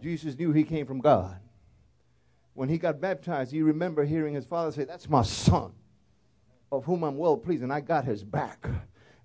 Jesus 0.00 0.38
knew 0.38 0.52
he 0.52 0.64
came 0.64 0.86
from 0.86 1.00
God. 1.00 1.38
When 2.54 2.68
he 2.68 2.78
got 2.78 3.00
baptized, 3.00 3.52
he 3.52 3.62
remembered 3.62 4.08
hearing 4.08 4.34
his 4.34 4.44
father 4.44 4.70
say, 4.72 4.84
That's 4.84 5.08
my 5.08 5.22
son, 5.22 5.72
of 6.70 6.84
whom 6.84 7.02
I'm 7.02 7.16
well 7.16 7.36
pleased, 7.36 7.62
and 7.62 7.72
I 7.72 7.80
got 7.80 8.04
his 8.04 8.22
back. 8.22 8.66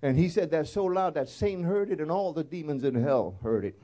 And 0.02 0.18
he 0.18 0.28
said 0.28 0.50
that 0.50 0.68
so 0.68 0.84
loud 0.84 1.14
that 1.14 1.28
Satan 1.28 1.64
heard 1.64 1.90
it 1.90 2.00
and 2.00 2.10
all 2.10 2.32
the 2.32 2.44
demons 2.44 2.84
in 2.84 2.94
hell 2.94 3.38
heard 3.42 3.64
it 3.64 3.80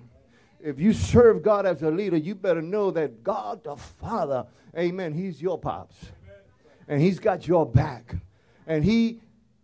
if 0.63 0.79
you 0.79 0.93
serve 0.93 1.43
God 1.43 1.67
as 1.67 1.83
a 1.83 1.91
leader, 1.91 2.17
you 2.17 2.35
better 2.35 2.63
know 2.63 2.91
that 2.91 3.23
God 3.23 3.65
the 3.65 3.77
Father, 3.77 4.47
amen, 4.77 5.13
He's 5.15 5.41
your 5.41 5.59
pops. 5.59 5.97
And 6.89 7.01
He's 7.01 7.19
got 7.19 7.47
your 7.47 7.67
back. 7.67 8.15
And 8.67 8.85
He 8.85 9.21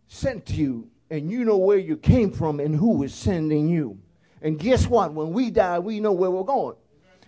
sent 0.08 0.50
you, 0.50 0.88
and 1.10 1.30
you 1.30 1.44
know 1.44 1.56
where 1.56 1.78
you 1.78 1.96
came 1.96 2.30
from 2.30 2.60
and 2.60 2.74
who 2.74 3.02
is 3.02 3.14
sending 3.14 3.68
you. 3.68 3.98
And 4.42 4.58
guess 4.58 4.86
what? 4.86 5.12
When 5.12 5.32
we 5.32 5.50
die, 5.50 5.78
we 5.78 6.00
know 6.00 6.12
where 6.12 6.30
we're 6.30 6.44
going. 6.44 6.76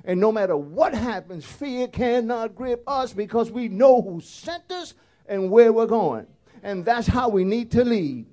And 0.04 0.20
no 0.20 0.32
matter 0.32 0.56
what 0.56 0.94
happens, 0.94 1.44
fear 1.44 1.88
cannot 1.88 2.54
grip 2.54 2.82
us 2.86 3.12
because 3.12 3.50
we 3.50 3.68
know 3.68 4.00
who 4.00 4.20
sent 4.20 4.70
us 4.70 4.94
and 5.26 5.50
where 5.50 5.72
we're 5.72 5.86
going. 5.86 6.26
And 6.62 6.84
that's 6.84 7.06
how 7.06 7.28
we 7.28 7.44
need 7.44 7.70
to 7.72 7.84
lead. 7.84 8.26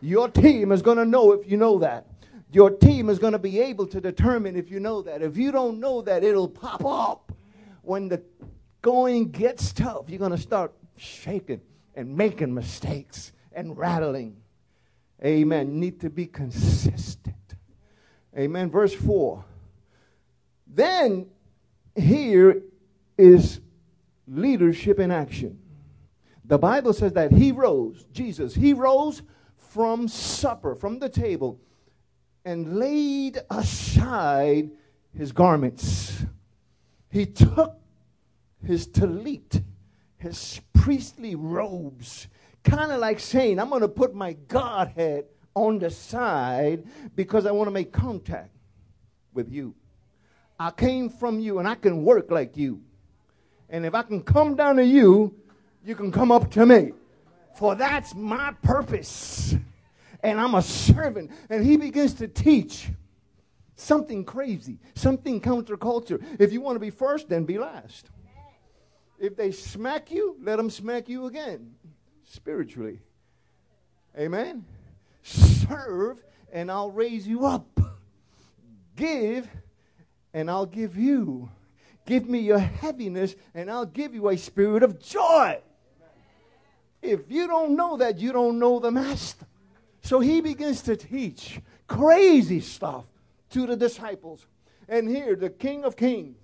Your 0.00 0.28
team 0.28 0.70
is 0.70 0.82
going 0.82 0.98
to 0.98 1.04
know 1.04 1.32
if 1.32 1.50
you 1.50 1.56
know 1.56 1.78
that. 1.78 2.06
Your 2.54 2.70
team 2.70 3.10
is 3.10 3.18
going 3.18 3.32
to 3.32 3.38
be 3.40 3.58
able 3.58 3.84
to 3.88 4.00
determine 4.00 4.54
if 4.54 4.70
you 4.70 4.78
know 4.78 5.02
that. 5.02 5.22
If 5.22 5.36
you 5.36 5.50
don't 5.50 5.80
know 5.80 6.02
that, 6.02 6.22
it'll 6.22 6.48
pop 6.48 6.84
up. 6.84 7.32
When 7.82 8.08
the 8.08 8.22
going 8.80 9.32
gets 9.32 9.72
tough, 9.72 10.04
you're 10.08 10.20
going 10.20 10.30
to 10.30 10.38
start 10.38 10.72
shaking 10.96 11.60
and 11.96 12.16
making 12.16 12.54
mistakes 12.54 13.32
and 13.52 13.76
rattling. 13.76 14.36
Amen. 15.24 15.80
Need 15.80 16.00
to 16.02 16.10
be 16.10 16.26
consistent. 16.26 17.34
Amen. 18.38 18.70
Verse 18.70 18.94
4. 18.94 19.44
Then 20.68 21.26
here 21.96 22.62
is 23.18 23.60
leadership 24.28 25.00
in 25.00 25.10
action. 25.10 25.58
The 26.44 26.58
Bible 26.58 26.92
says 26.92 27.14
that 27.14 27.32
he 27.32 27.50
rose, 27.50 28.06
Jesus, 28.12 28.54
he 28.54 28.74
rose 28.74 29.22
from 29.56 30.06
supper, 30.06 30.76
from 30.76 31.00
the 31.00 31.08
table 31.08 31.58
and 32.44 32.78
laid 32.78 33.38
aside 33.50 34.70
his 35.16 35.32
garments. 35.32 36.24
He 37.10 37.26
took 37.26 37.76
his 38.64 38.86
talit, 38.88 39.62
his 40.16 40.60
priestly 40.72 41.34
robes, 41.34 42.28
kind 42.62 42.92
of 42.92 43.00
like 43.00 43.20
saying, 43.20 43.58
I'm 43.58 43.68
going 43.68 43.82
to 43.82 43.88
put 43.88 44.14
my 44.14 44.34
Godhead 44.48 45.26
on 45.54 45.78
the 45.78 45.90
side 45.90 46.84
because 47.14 47.46
I 47.46 47.52
want 47.52 47.68
to 47.68 47.72
make 47.72 47.92
contact 47.92 48.50
with 49.32 49.50
you. 49.50 49.74
I 50.58 50.70
came 50.70 51.08
from 51.08 51.38
you 51.38 51.58
and 51.58 51.68
I 51.68 51.74
can 51.74 52.04
work 52.04 52.30
like 52.30 52.56
you. 52.56 52.82
And 53.70 53.86
if 53.86 53.94
I 53.94 54.02
can 54.02 54.22
come 54.22 54.54
down 54.54 54.76
to 54.76 54.84
you, 54.84 55.34
you 55.84 55.94
can 55.94 56.12
come 56.12 56.30
up 56.30 56.50
to 56.52 56.66
me. 56.66 56.92
For 57.56 57.74
that's 57.74 58.14
my 58.14 58.52
purpose 58.62 59.56
and 60.24 60.40
I'm 60.40 60.54
a 60.54 60.62
servant. 60.62 61.30
And 61.50 61.64
he 61.64 61.76
begins 61.76 62.14
to 62.14 62.26
teach 62.26 62.88
something 63.76 64.24
crazy, 64.24 64.78
something 64.94 65.40
counterculture. 65.40 66.24
If 66.40 66.52
you 66.52 66.60
want 66.60 66.76
to 66.76 66.80
be 66.80 66.90
first, 66.90 67.28
then 67.28 67.44
be 67.44 67.58
last. 67.58 68.10
If 69.18 69.36
they 69.36 69.52
smack 69.52 70.10
you, 70.10 70.36
let 70.42 70.56
them 70.56 70.70
smack 70.70 71.08
you 71.08 71.26
again 71.26 71.74
spiritually. 72.24 73.00
Amen. 74.18 74.64
Serve, 75.22 76.22
and 76.52 76.70
I'll 76.70 76.90
raise 76.90 77.28
you 77.28 77.44
up. 77.44 77.78
Give, 78.96 79.48
and 80.32 80.50
I'll 80.50 80.66
give 80.66 80.96
you. 80.96 81.50
Give 82.06 82.28
me 82.28 82.40
your 82.40 82.58
heaviness, 82.58 83.34
and 83.54 83.70
I'll 83.70 83.86
give 83.86 84.14
you 84.14 84.28
a 84.28 84.36
spirit 84.36 84.82
of 84.82 85.00
joy. 85.00 85.60
If 87.02 87.30
you 87.30 87.46
don't 87.46 87.76
know 87.76 87.98
that, 87.98 88.18
you 88.18 88.32
don't 88.32 88.58
know 88.58 88.78
the 88.78 88.90
Master. 88.90 89.46
So 90.04 90.20
he 90.20 90.42
begins 90.42 90.82
to 90.82 90.96
teach 90.96 91.60
crazy 91.88 92.60
stuff 92.60 93.06
to 93.50 93.66
the 93.66 93.74
disciples. 93.74 94.46
And 94.86 95.08
here, 95.08 95.34
the 95.34 95.48
King 95.48 95.84
of 95.84 95.96
Kings 95.96 96.36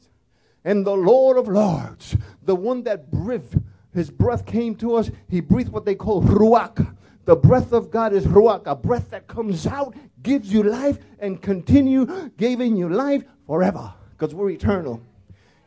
and 0.64 0.84
the 0.84 0.96
Lord 0.96 1.36
of 1.36 1.46
Lords, 1.46 2.16
the 2.42 2.56
one 2.56 2.82
that 2.84 3.10
breathed, 3.10 3.60
his 3.92 4.10
breath 4.10 4.46
came 4.46 4.74
to 4.76 4.94
us, 4.96 5.10
he 5.28 5.42
breathed 5.42 5.68
what 5.68 5.84
they 5.84 5.94
call 5.94 6.22
ruach. 6.22 6.96
The 7.26 7.36
breath 7.36 7.74
of 7.74 7.90
God 7.90 8.14
is 8.14 8.24
ruach, 8.24 8.62
a 8.64 8.74
breath 8.74 9.10
that 9.10 9.26
comes 9.26 9.66
out, 9.66 9.94
gives 10.22 10.50
you 10.50 10.62
life, 10.62 10.98
and 11.18 11.40
continue 11.42 12.30
giving 12.38 12.76
you 12.76 12.88
life 12.88 13.24
forever, 13.46 13.92
because 14.12 14.34
we're 14.34 14.50
eternal. 14.50 15.02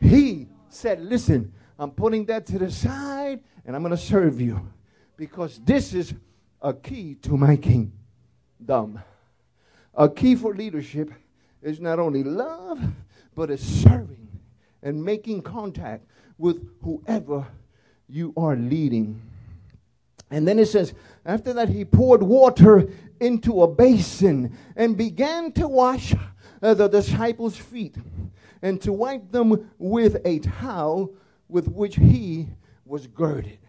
He 0.02 0.48
said, 0.68 1.00
Listen, 1.00 1.54
I'm 1.78 1.92
putting 1.92 2.26
that 2.26 2.48
to 2.48 2.58
the 2.58 2.72
side, 2.72 3.42
and 3.66 3.76
I'm 3.76 3.84
going 3.84 3.92
to 3.92 3.98
serve 3.98 4.42
you, 4.42 4.68
because 5.16 5.62
this 5.64 5.94
is 5.94 6.16
a 6.64 6.74
key 6.74 7.16
to 7.16 7.38
my 7.38 7.58
kingdom. 7.58 9.00
A 9.94 10.10
key 10.10 10.36
for 10.36 10.56
leadership 10.56 11.12
is 11.62 11.80
not 11.80 12.00
only 12.00 12.24
love, 12.24 12.82
but 13.36 13.52
it's 13.52 13.64
serving 13.64 14.30
and 14.82 15.04
making 15.04 15.42
contact 15.42 16.06
with 16.38 16.68
whoever 16.82 17.46
you 18.08 18.34
are 18.38 18.56
leading. 18.56 19.22
And 20.32 20.48
then 20.48 20.58
it 20.58 20.68
says, 20.68 20.94
after 21.26 21.54
that, 21.54 21.70
he 21.70 21.86
poured 21.86 22.24
water 22.24 22.90
into 23.20 23.62
a 23.62 23.68
basin 23.68 24.58
and 24.76 24.98
began 24.98 25.52
to 25.54 25.68
wash 25.68 26.16
uh, 26.62 26.74
the 26.74 26.88
disciples' 26.88 27.58
feet 27.58 27.96
and 28.62 28.82
to 28.82 28.94
wipe 28.94 29.32
them 29.32 29.70
with 29.78 30.22
a 30.26 30.40
towel 30.40 31.14
with 31.50 31.68
which 31.68 31.98
he 31.98 32.48
was 32.86 33.06
girded. 33.08 33.60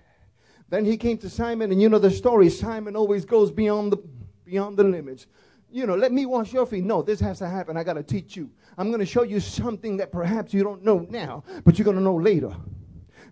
Then 0.69 0.85
he 0.85 0.97
came 0.97 1.19
to 1.19 1.31
Simon, 1.31 1.71
and 1.71 1.81
you 1.81 1.89
know 1.89 1.99
the 1.99 2.11
story. 2.11 2.49
Simon 2.51 2.97
always 2.97 3.25
goes 3.25 3.51
beyond 3.51 3.93
the 3.93 3.99
beyond 4.45 4.77
the 4.77 4.85
limits. 4.85 5.27
You 5.71 5.87
know, 5.87 5.97
let 5.97 6.13
me 6.13 6.25
wash 6.27 6.53
your 6.53 6.67
feet. 6.67 6.85
No, 6.85 7.03
this 7.03 7.19
has 7.21 7.39
to 7.41 7.49
happen. 7.49 7.77
I 7.77 7.83
got 7.83 7.95
to 7.95 8.03
teach 8.03 8.37
you. 8.37 8.51
I'm 8.79 8.89
going 8.89 9.01
to 9.01 9.07
show 9.07 9.25
you 9.25 9.41
something 9.41 9.97
that 9.97 10.13
perhaps 10.13 10.55
you 10.55 10.63
don't 10.63 10.85
know 10.85 11.07
now, 11.11 11.43
but 11.65 11.79
you're 11.79 11.85
going 11.85 11.97
to 11.97 12.03
know 12.03 12.15
later. 12.15 12.55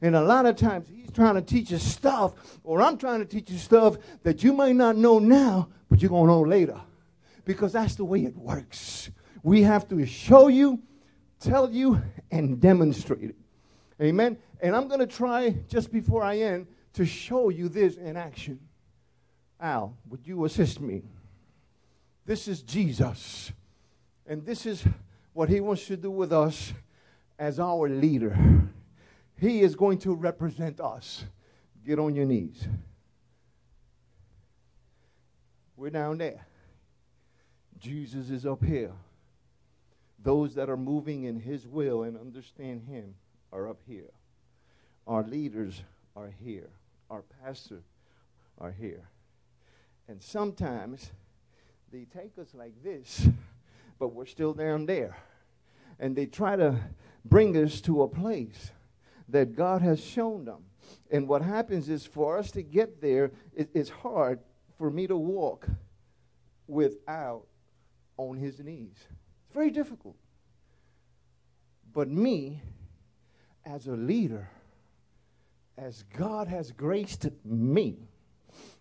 And 0.01 0.17
a 0.17 0.23
lot 0.23 0.47
of 0.47 0.57
times 0.57 0.89
he's 0.89 1.13
trying 1.13 1.37
to 1.37 1.43
teach 1.43 1.71
you 1.71 1.79
stuff, 1.79 2.59
or 2.65 2.83
I'm 2.83 2.99
trying 2.99 3.21
to 3.21 3.25
teach 3.25 3.49
you 3.51 3.59
stuff 3.59 3.97
that 4.25 4.43
you 4.43 4.53
might 4.53 4.75
not 4.75 4.97
know 4.97 5.21
now, 5.21 5.69
but 5.89 6.03
you're 6.03 6.09
going 6.09 6.27
to 6.27 6.33
know 6.33 6.41
later. 6.41 6.81
Because 7.45 7.73
that's 7.73 7.95
the 7.95 8.05
way 8.05 8.25
it 8.25 8.37
works. 8.37 9.11
We 9.45 9.63
have 9.63 9.89
to 9.91 10.05
show 10.05 10.49
you, 10.49 10.81
tell 11.39 11.71
you, 11.71 12.03
and 12.33 12.61
demonstrate 12.61 13.31
it. 13.31 13.37
Amen. 14.01 14.37
And 14.61 14.75
I'm 14.75 14.89
going 14.89 15.01
to 15.01 15.07
try, 15.07 15.51
just 15.69 15.93
before 15.93 16.25
I 16.25 16.39
end, 16.39 16.67
to 16.95 17.07
show 17.07 17.49
you 17.49 17.69
this 17.69 17.97
in 17.97 18.17
action. 18.17 18.61
Al, 19.61 19.97
would 20.09 20.27
you 20.27 20.45
assist 20.45 20.81
me? 20.81 21.03
This 22.27 22.49
is 22.49 22.63
Jesus. 22.63 23.53
And 24.27 24.45
this 24.45 24.67
is 24.67 24.85
what 25.33 25.49
he 25.49 25.61
wants 25.61 25.87
to 25.87 25.97
do 25.97 26.11
with 26.11 26.33
us 26.33 26.73
as 27.39 27.59
our 27.59 27.89
leader. 27.89 28.37
He 29.39 29.61
is 29.61 29.75
going 29.75 29.99
to 29.99 30.15
represent 30.15 30.81
us. 30.81 31.25
Get 31.85 31.99
on 31.99 32.15
your 32.15 32.27
knees. 32.27 32.67
We're 35.77 35.91
down 35.91 36.19
there. 36.19 36.47
Jesus 37.79 38.31
is 38.31 38.47
up 38.47 38.63
here. 38.63 38.93
Those 40.23 40.55
that 40.55 40.71
are 40.71 40.77
moving 40.77 41.25
in 41.25 41.41
his 41.41 41.67
will 41.67 42.05
and 42.05 42.17
understand 42.17 42.83
him 42.83 43.15
are 43.53 43.69
up 43.69 43.81
here. 43.89 44.11
Our 45.09 45.25
leaders 45.25 45.83
are 46.15 46.33
here. 46.45 46.71
Our 47.13 47.25
pastor 47.45 47.83
are 48.57 48.73
here. 48.73 49.11
And 50.09 50.23
sometimes 50.23 51.11
they 51.93 52.07
take 52.07 52.39
us 52.39 52.55
like 52.55 52.73
this, 52.83 53.29
but 53.99 54.15
we're 54.15 54.25
still 54.25 54.55
down 54.55 54.87
there. 54.87 55.19
And 56.01 56.17
they 56.17 56.25
try 56.25 56.57
to 56.57 56.81
bring 57.23 57.55
us 57.59 57.83
to 57.83 58.01
a 58.01 58.09
place 58.09 58.71
that 59.29 59.55
God 59.55 59.83
has 59.83 60.03
shown 60.03 60.47
them. 60.47 60.65
And 61.11 61.29
what 61.29 61.43
happens 61.43 61.91
is 61.91 62.07
for 62.07 62.39
us 62.39 62.51
to 62.53 62.63
get 62.63 63.03
there, 63.03 63.31
it, 63.55 63.69
it's 63.75 63.91
hard 63.91 64.41
for 64.79 64.91
me 64.91 65.07
to 65.07 65.17
walk 65.17 65.69
without 66.67 67.47
on 68.17 68.39
his 68.39 68.59
knees. 68.59 68.97
It's 69.45 69.55
very 69.55 69.71
difficult. 69.71 70.17
But 71.93 72.09
me, 72.09 72.63
as 73.67 73.87
a 73.87 73.93
leader, 73.93 74.49
as 75.79 76.05
God 76.17 76.49
has 76.49 76.71
graced 76.73 77.27
me 77.45 77.97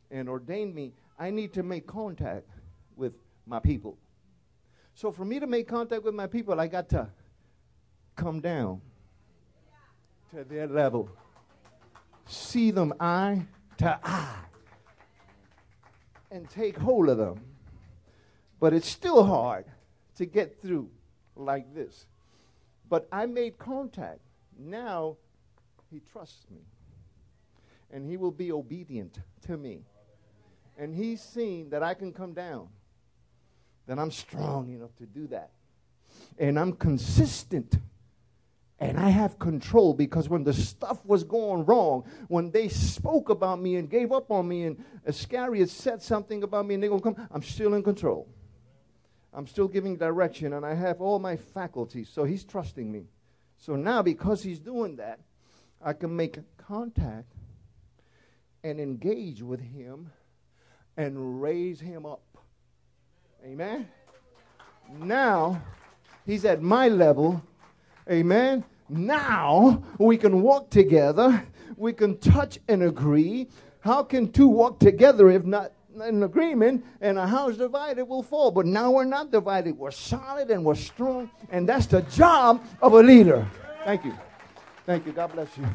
and 0.10 0.28
ordained 0.28 0.76
me, 0.76 0.94
I 1.18 1.30
need 1.30 1.54
to 1.54 1.64
make 1.64 1.88
contact 1.88 2.50
with 2.96 3.14
my 3.46 3.60
people. 3.60 3.98
So 4.96 5.12
for 5.12 5.26
me 5.26 5.40
to 5.40 5.48
make 5.48 5.68
contact 5.68 6.04
with 6.04 6.14
my 6.14 6.28
people, 6.28 6.60
I 6.60 6.68
got 6.68 6.90
to 6.90 7.10
come 8.16 8.42
down 8.42 8.82
to 10.32 10.44
their 10.44 10.68
level, 10.68 11.10
see 12.26 12.72
them 12.72 12.94
eye 13.00 13.46
to 13.78 14.00
eye, 14.04 14.36
and 16.30 16.50
take 16.50 16.78
hold 16.78 17.10
of 17.10 17.18
them. 17.18 17.42
But 18.60 18.74
it's 18.74 18.88
still 18.88 19.24
hard 19.24 19.66
to 20.18 20.26
get 20.26 20.62
through 20.62 20.90
like 21.36 21.74
this. 21.74 22.06
But 22.90 23.08
I 23.12 23.26
made 23.26 23.58
contact. 23.58 24.20
Now 24.58 25.18
he 25.90 26.02
trusts 26.12 26.46
me. 26.52 26.62
And 27.92 28.06
he 28.06 28.18
will 28.18 28.32
be 28.32 28.52
obedient 28.52 29.20
to 29.48 29.58
me. 29.58 29.84
And 30.78 30.96
he's 30.96 31.22
seen 31.22 31.70
that 31.72 31.84
I 31.84 31.94
can 31.94 32.14
come 32.14 32.34
down. 32.34 32.70
That 33.88 34.00
I'm 34.00 34.12
strong 34.12 34.70
enough 34.74 34.96
to 34.98 35.06
do 35.06 35.28
that. 35.28 35.52
And 36.40 36.60
I'm 36.60 36.74
consistent 36.74 37.78
and 38.82 39.00
I 39.00 39.10
have 39.10 39.38
control 39.38 39.94
because 39.94 40.28
when 40.28 40.44
the 40.44 40.54
stuff 40.54 41.06
was 41.06 41.24
going 41.24 41.66
wrong, 41.66 42.04
when 42.30 42.50
they 42.50 42.68
spoke 42.68 43.30
about 43.30 43.62
me 43.62 43.76
and 43.76 43.88
gave 43.88 44.12
up 44.12 44.32
on 44.32 44.48
me, 44.48 44.64
and 44.64 44.84
Iscariot 45.06 45.70
said 45.70 46.02
something 46.02 46.42
about 46.42 46.66
me 46.66 46.74
and 46.74 46.84
they're 46.84 46.90
going 46.90 47.02
to 47.02 47.14
come, 47.14 47.28
I'm 47.32 47.44
still 47.44 47.76
in 47.76 47.84
control. 47.84 48.28
I'm 49.36 49.46
still 49.46 49.68
giving 49.68 49.98
direction 49.98 50.54
and 50.54 50.66
I 50.66 50.74
have 50.74 51.00
all 51.00 51.20
my 51.20 51.36
faculties. 51.38 52.10
So 52.12 52.24
he's 52.24 52.44
trusting 52.44 52.92
me. 52.92 53.06
So 53.60 53.76
now, 53.76 54.02
because 54.02 54.42
he's 54.42 54.60
doing 54.60 54.96
that, 54.96 55.20
I 55.80 55.94
can 55.94 56.16
make 56.16 56.40
contact 56.58 57.32
and 58.64 58.80
engage 58.80 59.42
with 59.42 59.60
him 59.60 60.12
and 60.98 61.42
raise 61.42 61.80
him 61.80 62.06
up. 62.06 62.22
Amen. 63.44 63.88
Now, 65.00 65.62
he's 66.26 66.46
at 66.46 66.62
my 66.62 66.88
level. 66.88 67.42
Amen. 68.10 68.64
Now 68.90 69.84
we 69.98 70.18
can 70.18 70.42
walk 70.42 70.70
together. 70.70 71.44
We 71.78 71.94
can 71.94 72.18
touch 72.18 72.60
and 72.68 72.84
agree. 72.84 73.48
How 73.80 74.04
can 74.04 74.32
two 74.32 74.48
walk 74.48 74.80
together 74.80 75.32
if 75.32 75.44
not 75.46 75.72
in 76.06 76.22
agreement? 76.24 76.86
And 77.00 77.18
a 77.18 77.26
house 77.26 77.58
divided 77.58 78.06
will 78.06 78.22
fall. 78.22 78.52
But 78.52 78.66
now 78.66 78.92
we're 78.92 79.06
not 79.06 79.32
divided. 79.32 79.78
We're 79.78 79.92
solid 79.92 80.52
and 80.52 80.64
we're 80.64 80.76
strong. 80.76 81.32
And 81.50 81.68
that's 81.68 81.88
the 81.88 82.02
job 82.04 82.64
of 82.82 82.94
a 82.94 83.02
leader. 83.02 83.48
Thank 83.86 84.06
you. 84.06 84.14
Thank 84.86 85.06
you. 85.06 85.14
God 85.14 85.32
bless 85.34 85.50
you. 85.58 85.66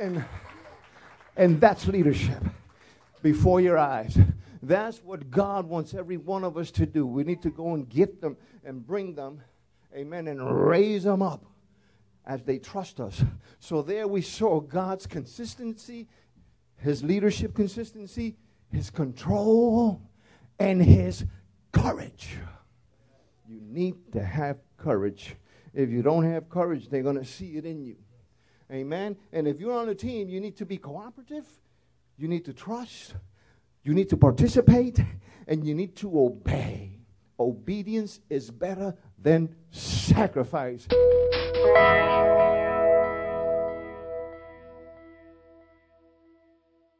And, 0.00 0.24
and 1.36 1.60
that's 1.60 1.86
leadership 1.86 2.42
before 3.22 3.60
your 3.60 3.78
eyes. 3.78 4.18
That's 4.62 5.02
what 5.02 5.30
God 5.30 5.66
wants 5.66 5.94
every 5.94 6.16
one 6.16 6.44
of 6.44 6.56
us 6.56 6.70
to 6.72 6.86
do. 6.86 7.06
We 7.06 7.24
need 7.24 7.42
to 7.42 7.50
go 7.50 7.74
and 7.74 7.88
get 7.88 8.20
them 8.20 8.36
and 8.64 8.86
bring 8.86 9.14
them 9.14 9.40
amen, 9.96 10.28
and 10.28 10.66
raise 10.66 11.04
them 11.04 11.22
up 11.22 11.44
as 12.26 12.42
they 12.42 12.58
trust 12.58 13.00
us. 13.00 13.22
So 13.58 13.82
there 13.82 14.06
we 14.06 14.22
saw 14.22 14.60
God's 14.60 15.06
consistency, 15.06 16.08
his 16.76 17.02
leadership 17.02 17.54
consistency, 17.54 18.36
his 18.70 18.90
control, 18.90 20.00
and 20.58 20.82
his 20.82 21.24
courage. 21.72 22.36
You 23.48 23.60
need 23.60 24.12
to 24.12 24.22
have 24.22 24.58
courage. 24.76 25.36
If 25.74 25.90
you 25.90 26.02
don't 26.02 26.24
have 26.24 26.48
courage, 26.48 26.88
they're 26.88 27.02
going 27.02 27.18
to 27.18 27.24
see 27.24 27.56
it 27.56 27.64
in 27.64 27.82
you. 27.82 27.96
Amen. 28.72 29.16
And 29.32 29.46
if 29.46 29.60
you're 29.60 29.76
on 29.76 29.88
a 29.88 29.94
team, 29.94 30.28
you 30.28 30.40
need 30.40 30.56
to 30.56 30.66
be 30.66 30.78
cooperative, 30.78 31.46
you 32.16 32.26
need 32.26 32.44
to 32.46 32.52
trust, 32.52 33.14
you 33.84 33.92
need 33.92 34.08
to 34.08 34.16
participate, 34.16 34.98
and 35.46 35.66
you 35.66 35.74
need 35.74 35.96
to 35.96 36.18
obey. 36.18 36.98
Obedience 37.38 38.20
is 38.30 38.50
better 38.50 38.94
than 39.18 39.54
sacrifice. 39.70 40.86